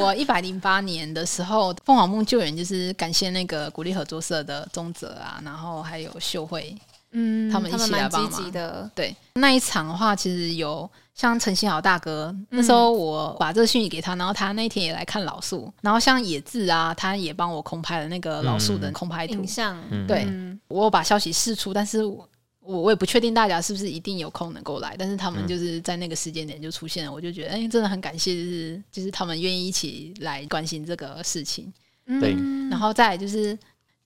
[0.00, 6.74] 我一百零八年的时候，凤凰梦救援就是感谢那个鼓励合作社的宗泽啊，然后还有秀慧，
[7.14, 8.90] 嗯他们一起来帮忙极的。
[8.94, 9.14] 对。
[9.34, 19.34] 那一场的话，其实有像陈新豪大哥，那时候我把这个讯息给他，然后他那天也来看老树，然后像野志啊，他也帮我空拍了那个老树的空拍图。
[19.34, 20.06] 影像，嗯。
[20.06, 20.24] 对。
[20.28, 20.60] 嗯。
[20.68, 22.28] 我有把消息释出，但是我
[22.60, 25.46] 我我也不确定大家是不是一定有空能够来，但是他们嗯。
[25.46, 31.72] 就是在那个时间点就出现了，我就觉得哎、真的很感谢，就是就是他们愿意一起来关心这个事情。
[32.20, 32.34] 对。
[32.36, 33.56] 嗯然后再来就是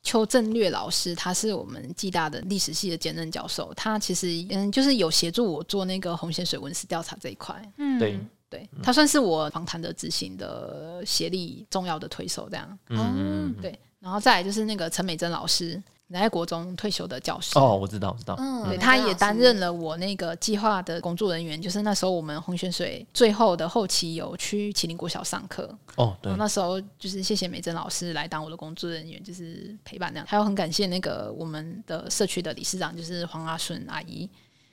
[0.08, 7.54] 邱正略老师，他是我们暨大的历史系的兼任教授，他其实嗯就是有协助我做那个红线水文史调查这一块。
[7.76, 8.18] 嗯对
[8.48, 13.78] 对他算是我访谈的执行的协力重要的推手，这样嗯对。
[14.00, 17.58] 然后再来就是那个陈美珍老师，在国中退休的教师。
[17.58, 30.26] 哦，我知道，我知道，嗯对，他也担任了我那个计划的工作人员，就是那时候我们红泉水最后的后期有去麒麟国小上课，哦，对，那时候就是谢谢美珍老师来当我的工作人员，就是陪伴那样。
[30.26, 34.26] 还有很感谢那个我们的社区的理事长，就是黄阿顺阿姨，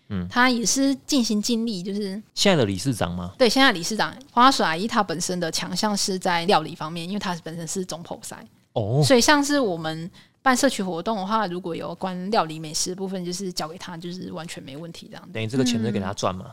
[0.07, 3.33] 嗯她也是尽心尽力，就是现在的理事长吗？
[3.37, 8.37] 对现在理事长黄阿顺阿姨，她本身的强项是在料理方面，因为她本身是总剖塞，
[8.71, 10.09] 哦，所以像是我们。
[10.45, 15.25] 办社区活动的话，如果有关料理美食的部分，就是交给他，就是完全没问题这样。
[15.25, 15.31] 子。
[15.33, 16.51] 等于这个钱就给他赚嘛。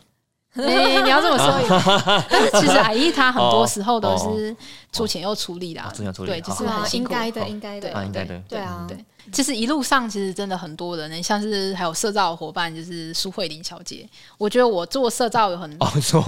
[0.55, 1.47] 哎、你要这么说
[2.31, 4.35] 但是其实阿姨她很多时候都哦。
[4.39, 4.57] 是
[4.93, 7.13] 出钱又出力啦，哦出钱出力对，就是啊很，辛苦。
[7.13, 14.09] 应该的，应该的，啊，应该的，对啊，对，其实一路上其实真的很多人，像是还有社造的伙伴，就是苏慧玲小姐。
[14.39, 16.21] 我觉得我做社造有很哦，说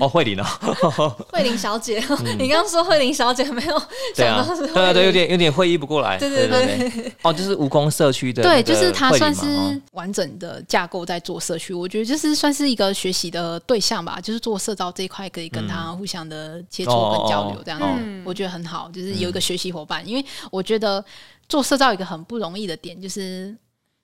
[0.00, 0.44] 哦，慧玲啊，
[1.32, 1.98] 慧玲小姐，
[2.38, 3.82] 你刚刚说慧玲小姐没有
[4.14, 6.18] 想到是对啊，对，有点有点会意不过来。
[6.18, 20.06] 对对对对，哦，就是蜈蚣社区的对，就是它算是完整的架构在做社区，我觉得就是算是一个学习的对象吧，就是做社造这一块可以跟他互相的接触哦跟交流，这样子、哦嗯我觉得很好，就是有一个学习伙伴。
[20.06, 21.04] 因为我觉得
[21.48, 23.56] 做社造一个很不容易的点就是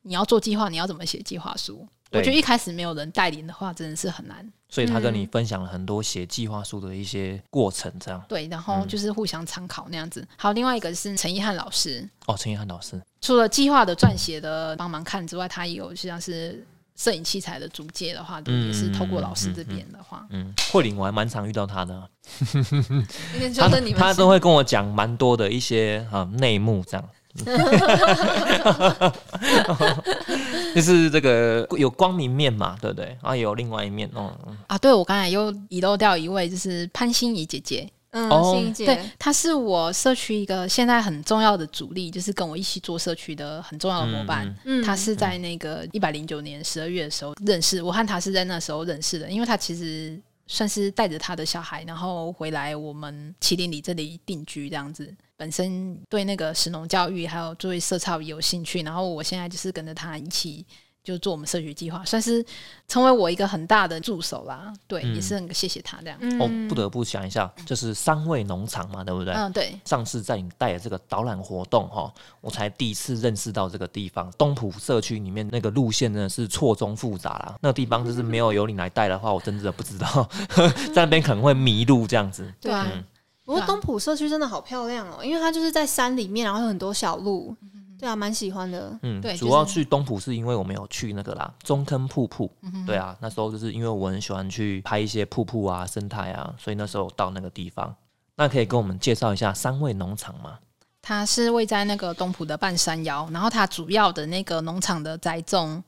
[0.02, 1.86] 你要做计划，你要怎么写计划书？
[2.10, 4.46] 我觉得一开始没有人带领的话，真的是很难。
[4.68, 8.22] 所以他跟你嗯分享了很多写计划书的一些过程，这样。
[8.28, 10.26] 对，然嗯后就是互相参考那样子。
[10.36, 16.66] 还有另外一个是陈一汉老师，哦，陈一涵老师，除了计划的撰写的帮忙看之外，他也有像是
[16.96, 22.08] 摄影器材的租借的话，就也是透过老师这边的话，嗯，慧玲我还蛮常遇到他的，
[23.56, 27.08] 他跟你们他都会跟我讲蛮多的一些啊内幕，这样。
[30.74, 33.06] 就是这个有光明面嘛，对不对？
[33.22, 34.32] 然后有另外一面哦，
[34.66, 37.88] 啊，对我刚才又遗漏掉一位，就是潘心怡姐姐。
[38.10, 44.46] 嗯，哦欣怡姐，对，她是我社区一个现在很重要的主力，就是跟我一起做社区的很重要的伙伴。
[44.64, 55.10] 嗯嗯她是在那个一百零九年十二月的时候认识，我和她是在那时候认识的，因为她其实算是带着她的小孩，然后回来我们麒麟里这里定居这样子。
[55.42, 60.64] 本身对那个石农教育还有作为社操有兴趣，然后我现在就是跟着他一起。
[61.04, 62.46] 就做我们社区计划，算是
[62.86, 64.72] 成为我一个很大的助手啦。
[64.86, 66.16] 对，嗯也是很谢谢他这样。
[66.20, 69.34] 嗯哦，不得不想一下，就是三味农场嘛，对不对？
[69.34, 74.32] 嗯，对，上次在你带的这个导览活动哈，我才第一次认识到这个地方。
[74.38, 80.30] 东浦社区里面那个路线真的是错综复杂啦，那个地方就是没有由你来带的话，我真的不知道
[80.94, 82.48] 在那边可能会迷路这样子。
[82.60, 83.04] 对啊嗯。
[83.44, 87.54] 不过东浦社区真的好漂亮哦，因为它就是在山里面，然后有很多小路，
[87.98, 88.96] 对啊，蛮喜欢的。
[89.02, 97.94] 嗯，对主要去东浦是因为我们有去那个啦中坑瀑布，嗯对啊，那时候就是因为我很喜欢去拍一些瀑布啊、生态啊，所以那时候到那个地方。
[98.36, 100.58] 那可以跟我们介绍一下三味农场吗？
[101.02, 105.82] 它是位在那个东浦的半山腰，然后它主要的那个农场的栽种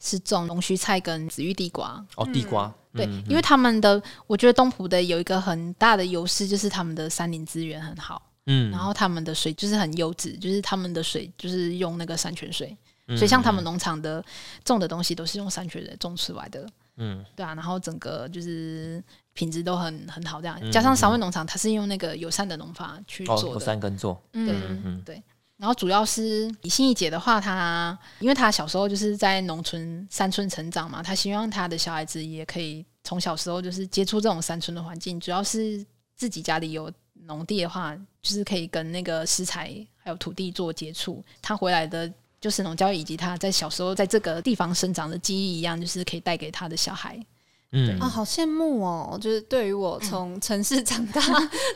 [0.00, 2.04] 是种龙须菜跟紫玉地瓜。
[2.16, 8.70] 哦，地瓜，对，嗯因为他们的，我觉得东浦的有一个很大的优势，就是他们的山林资源很好，嗯。
[8.70, 12.76] 然后他们的水就是很优质，就是他们的水就是用那个山泉水，
[13.08, 14.24] 嗯所以像他们农场的
[14.64, 16.66] 种的东西都是用山泉水种出来的。
[16.96, 17.24] 嗯。
[17.34, 20.56] 对啊，然后整个就是品质都很很好，这样。
[20.62, 25.02] 嗯加上三味农场，它是用那个友善的农法去做的，三根做，对嗯嗯。
[25.04, 25.22] 对。
[25.56, 35.18] 然后主要是李心怡姐的话，她因为她小时候就是在农村山村成长嘛，她希望她的小孩子也可以从小时候就是接触这种山村的环境。
[35.20, 35.84] 主要是
[36.16, 36.92] 自己家里有
[37.26, 41.24] 农地的话，就是可以跟那个食材还有土地做接触。
[41.40, 47.18] 她回来的就是农教育以及她在小时候在这个地方生长的记忆一样，就是可以带给她的小孩。
[47.76, 49.18] 嗯啊，好羡慕哦！
[49.20, 51.20] 就是对于我从 城市长大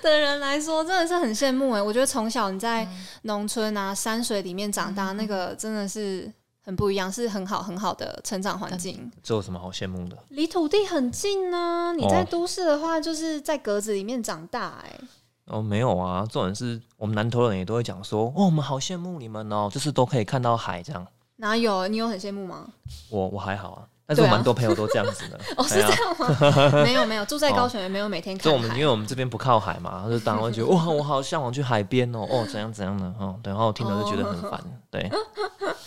[0.01, 1.83] 的人来说，真的是很羡慕哎。
[1.83, 2.89] 我觉得从小你在
[3.23, 6.33] 农村啊、山水里面长大，那个真的是
[6.63, 9.11] 很不一样，是很好很好的成长环境。
[9.25, 10.17] 这有什么好羡慕的？
[10.29, 15.01] 离土地很近呢、你在哦都市的话，就是在格子里面长大哎。
[15.47, 21.05] 哦，没有啊，重点是我们南投人也都会讲说，哦，我们好羡慕你们哦，就是都可以看到海这样。
[21.37, 21.89] 哪有？
[21.89, 22.69] 你有很羡慕吗？
[23.11, 25.39] 我我还好啊，但是我蛮多朋友都这样子的。
[25.55, 26.83] 哦，是这样吗？
[26.83, 28.81] 没有没有，住在高雄也没有每天看就我们因海。
[28.81, 34.59] 为我们这边不靠海嘛，就当然会觉得哇，我好向往去海边哦， 哦怎样怎样的哦，对，然后我听了就觉得很烦，
[34.91, 35.11] 对。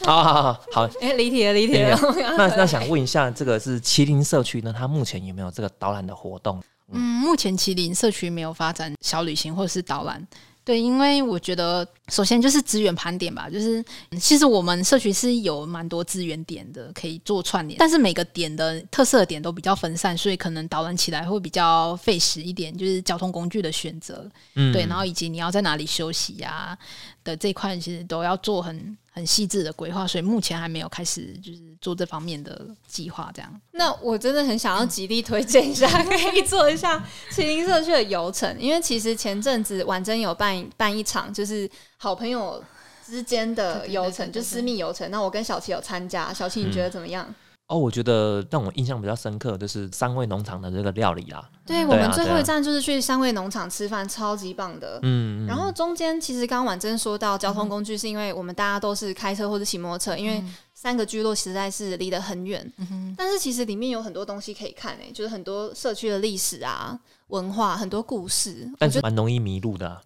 [0.05, 1.97] 好好好好，哎，离题了，离题了。
[2.37, 6.61] 那那想问一下，这个是麒麟社区呢，它目前有没有这个导览的活动？
[6.93, 10.21] 嗯，目前麒麟社区没有发展小旅行或者是导览。
[10.63, 24.71] 对，因为我觉得首先就是资源盘点吧，就是嗯其实我们社区是有蛮多资源点的，可以做串联，但是每个点的特色点都比较分散，所以可能导览起来会比较费时一点，就是交通工具的选择，嗯。
[24.71, 26.77] 对，然后以及你要在哪里休息呀、
[27.23, 33.61] 的这一块，其实都要做很很细致的规划，所以目前还没有开始就是做这方面的计划，这样。
[33.71, 36.97] 那我真的很想要极力推荐一下， 可以做一下
[37.29, 42.63] 麒麟社区的游程，因为其实前阵子婉珍有办办一场，就是好朋友
[43.05, 45.11] 之间的游程，就私密游程。
[45.11, 47.35] 那我跟小琪有参加，小琪你觉得怎么样？
[47.71, 51.49] 哦，我觉得让我印象比较深刻，就是三味农场的这个料理啦。
[51.65, 54.99] 对我们最后一站就是去三味农场吃饭，超级棒的。
[55.03, 60.43] 嗯，然后中间其实刚刚婉珍说到交通工具，是因为我们大家都是开车或者骑摩托车，因为
[60.73, 62.69] 三个聚落实在是离得很远。
[63.15, 68.69] 但是其实里面有很多东西可以看诶、就是很多社区的历史啊、文化，很多故事。
[68.77, 70.01] 但是蛮容易迷路的啊、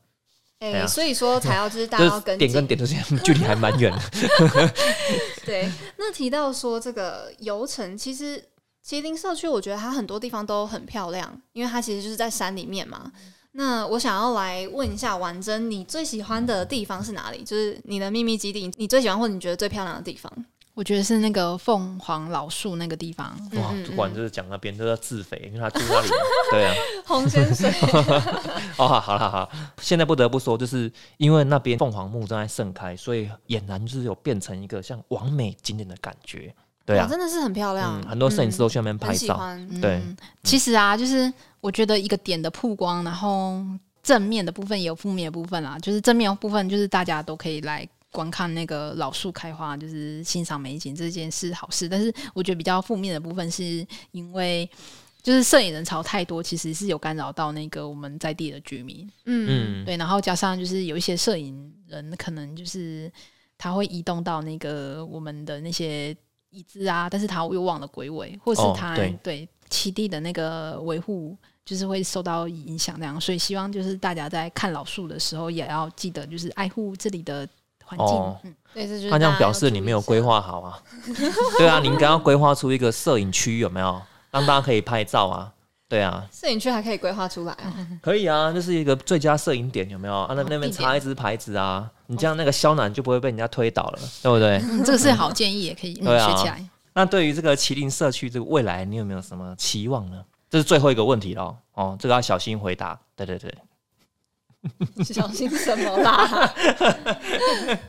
[0.60, 2.78] 哎、所以说才要就是大 家要跟点跟进。
[2.78, 4.00] 点之间 距离还蛮远的。
[5.46, 8.44] 对，那提到说这个游程，其实
[8.86, 13.12] 麒麟社区，我觉得它很多地方都很漂亮，因为它其实就是在山里面嘛。
[13.58, 17.44] 那我想要来问一下婉珍，你最喜欢的地方是哪里？
[17.44, 20.32] 就是你的秘密基地，你最喜欢或者你觉得最漂亮的地方？
[20.76, 26.10] 我觉得是那个凤凰老树那个地方，哇嗯嗯，主管就是讲那边都要自肥，因为他住那里。
[26.52, 26.74] 对啊，
[27.08, 27.72] 红仙水，
[28.78, 29.50] 哦，好了好了，
[29.82, 36.54] 现在不得不说，就是因为那边凤凰木正在盛开，所以俨然就是有变成一个像完美景点的感觉。
[36.86, 39.38] 对啊哇，真的是很漂亮，嗯，很多摄影师都去那边拍照。
[39.38, 39.82] 欢。
[39.82, 43.60] 对嗯，其实啊，就是我觉得一个点的曝光，然后
[44.04, 45.80] 正面的部分也有负面的部分啦。
[45.80, 51.90] 就是正面的部分，就是大家都可以来观看那个老树开花，就是欣赏美景这件事好事。
[51.90, 54.70] 但是我觉得比较负面的部分，是因为
[55.22, 59.06] 就是摄影人潮太多，其实是有干扰到那个我们在地的居民。
[59.26, 63.12] 嗯，嗯，对，然后加上就是有一些摄影人可能就是
[63.58, 66.16] 他会移动到那个我们的那些
[66.52, 71.36] 椅子啊，但是他又忘了归位，或是哦他、对对基地的那个维护
[71.66, 77.50] 就是会受到影响，这样，所以希望就是大家在看老树的时候也要记得就是爱护这里的
[77.86, 78.08] 环境。
[78.08, 80.20] 哦嗯，对，这就是他这样表示你没有规。
[80.20, 80.80] 划好啊。
[81.58, 84.02] 对啊，你应该要规划出一个摄影区，有没有？
[84.32, 85.52] 让大家可以拍照啊。
[85.88, 90.16] 对啊，摄影区还可以规划出来啊，可以啊，这是一个最佳摄影点，有没有？
[90.16, 94.58] 啊，那那边插一支牌子啊，你这样那个肖楠就不会被人家推倒了，对不对？
[94.68, 96.68] 嗯 这个是好建议，也可以、嗯、对啊学起来。
[96.96, 100.24] 那对于这个麒麟社区这个未来，你有没有什么期望呢？
[100.50, 103.00] 这是最后一个问题了哦，这个要小心回答。
[103.16, 103.54] 对对对，
[105.04, 106.56] 小心什么啦？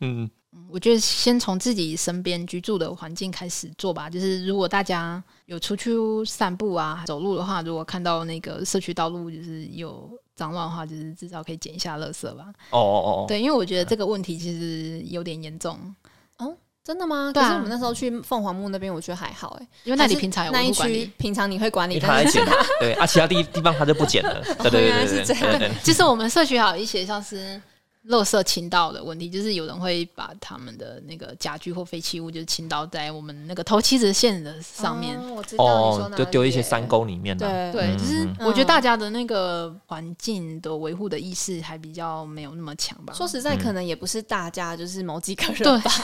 [0.00, 0.30] 嗯，
[0.70, 4.08] 我觉得先从自己身边居住的环境开始做吧。
[4.10, 5.92] 就是如果大家有出去
[6.26, 12.46] 散步啊、走路的话，如果看到那个社区道路就是有脏乱的话，就是至少可以捡一下垃圾吧。
[12.70, 15.78] 哦哦哦哦，对，因为我觉得这个问题其实有点严重，
[16.84, 17.32] 真的吗？
[17.34, 21.10] 可是我们那时候去凤凰木那边，我觉得还好哎、因为那里平常有那一区。
[21.16, 24.42] 平常你会管理，他但是来捡，对啊，其他地地方他就不捡了。
[24.62, 25.74] 对对原来对对是这样对对对。
[25.82, 27.58] 其实我们社区还有一些像是
[28.08, 35.18] 垃圾倾倒的问题，就是有人会把他们的那个家具或废弃物就是倾倒在我们那个头七子线的上面。
[35.18, 37.72] 哦我知道你说就丢一些山沟里面的。
[37.72, 43.14] 对就是嗯我觉得大家的那个环境的维护的意识还比较没有那么强吧。
[43.14, 45.90] 说实在，嗯可能也不是大家，就是某几个人对吧。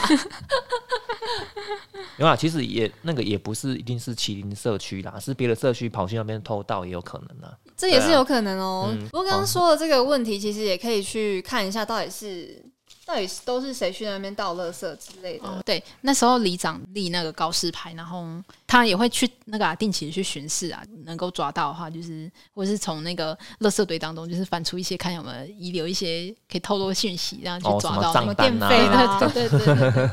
[2.17, 7.55] 有啊，其实也那个也不是一定是麒麟社区啦，是别的社区跑去那边偷盗也有可能啊。
[7.81, 12.63] 这也是有可能哦、嗯不过刚刚说的这个问题，其实也可以去看一下，到底是
[13.07, 15.47] 到底是都是谁去那边倒垃圾之类的。
[15.47, 18.23] 哦，对，那时候里长立那个告示牌，然后
[18.67, 28.35] 他也会去那个、啊、定期去巡视啊，能够抓到的话，就是或是从那个垃圾堆当中，就是翻出一些看有没有遗留一些可以透露的讯息，这样去哦，什么抓到那个。
[28.35, 30.07] 账单啊，电费啦对对对对对对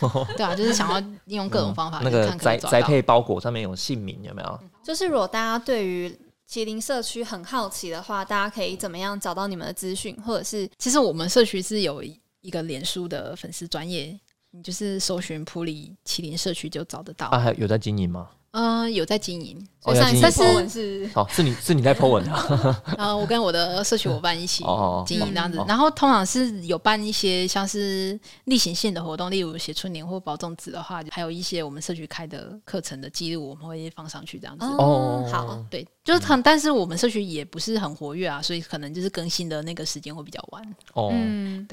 [0.00, 2.80] 对， 对啊，就是想要利用各种方法那去个宅看可以抓到。
[2.80, 4.60] 宅配包裹上面有姓名有没有？
[4.82, 6.18] 就是如果大家对于
[6.48, 14.18] 麒麟社区很好奇的话，大家可以怎么样找到你们的资讯，或者是其实我们社区是有一个脸书的粉丝专业，
[14.50, 17.26] 你就是搜寻普里麒麟社区就找得到。
[17.28, 18.30] 啊，还有在经营吗？
[18.56, 22.82] 嗯、有在经营，所以上一次是哦，是你是你在 po 文啊？
[22.96, 25.58] 然后我跟我的社区伙伴一起哦经营这样子。
[25.58, 34.64] 哦，然后通常是有办一些像是例行性的活动，例如写春联或包粽子的话，还有一些我们社区开的课程的记录，我们会放上去这样子。
[34.64, 40.62] 哦好，对，就是很，但是我们社区也不是很活跃啊，所以可能就是更新的那个时间会比较晚。
[40.92, 41.66] 哦，嗯，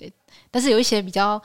[0.50, 1.40] 但是有一些比较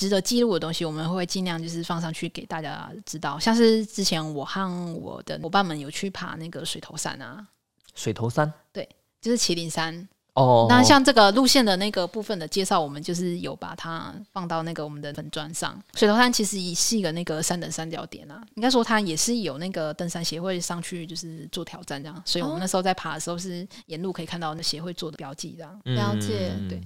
[0.00, 3.38] 值得记录的东西，我们会尽量就是放上去给大家知道。
[3.38, 7.46] 像是之前我和我的伙伴们有去爬那个水头山啊，
[7.94, 8.88] 水头山对
[9.20, 10.08] 就是麒麟山。
[10.34, 15.78] 哦，那像这个路线的那个部分的介绍，我们就是有把它放到那个我们的粉砖上。
[15.94, 25.80] 水头山其实也是一个那个三等三角点啊，应该说它也是有那个登山协会上去就是做挑战这样，所以我们那时候在爬的时候是沿路可以看到那协会做的标记这样。
[25.84, 26.80] 了解嗯对，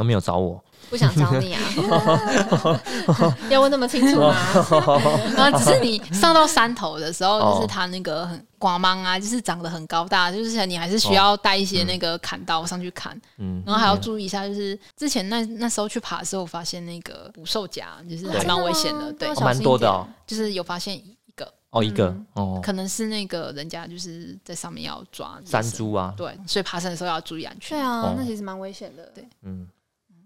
[0.00, 1.60] 他没有找我，不想找你啊
[3.50, 4.34] 要问那么清楚吗？
[5.36, 7.54] 然后只是你上到山头的时候，哦。
[7.54, 27.76] 就是他那个很光芒啊，就是长得很高大，就是你还是需要带一些那个砍刀上去砍，嗯，然后还要注意一下，就是之前那那时候去爬的时候，我发现那个捕兽夹就是还蛮危险的，对蛮多的哦，就是有发现一个，哦，一个嗯哦，可能是那个人家就是在上面要抓山猪啊，对，所以爬山的时候要注意安全。
[27.76, 29.04] 对啊哦，那其实蛮危险的。
[29.14, 29.22] 对。
[29.42, 29.66] 嗯，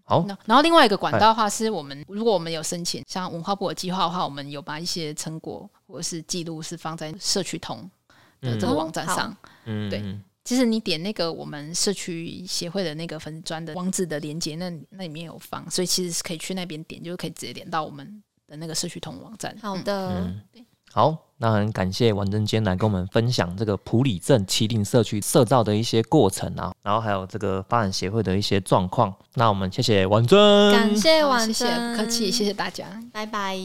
[0.04, 7.90] 好，那然后另外一个管道的话，是我们如果我们有申请像文化部的计划的话，我们有把一些成果或者是记录是放在社区通
[8.40, 9.36] 的这个嗯网站上。
[9.64, 10.22] 嗯，对嗯。
[10.44, 19.56] 其实你点那个我们社区协会的那个粉丝专的网址的链接，那那里面有放，所以其实是可以去那边点，就是可以直接点到我们的那个社区通网站。
[19.62, 29.12] 好的，嗯，好，那很感谢婉珍今天来跟我们分享这个普里镇麒麟社区社造的一些过程啊，然后还有这个发展协会的一些状况。
[29.34, 32.84] 那我们谢谢王真，感谢好婉谢谢，不客气，谢谢大家。
[33.12, 33.58] 拜拜。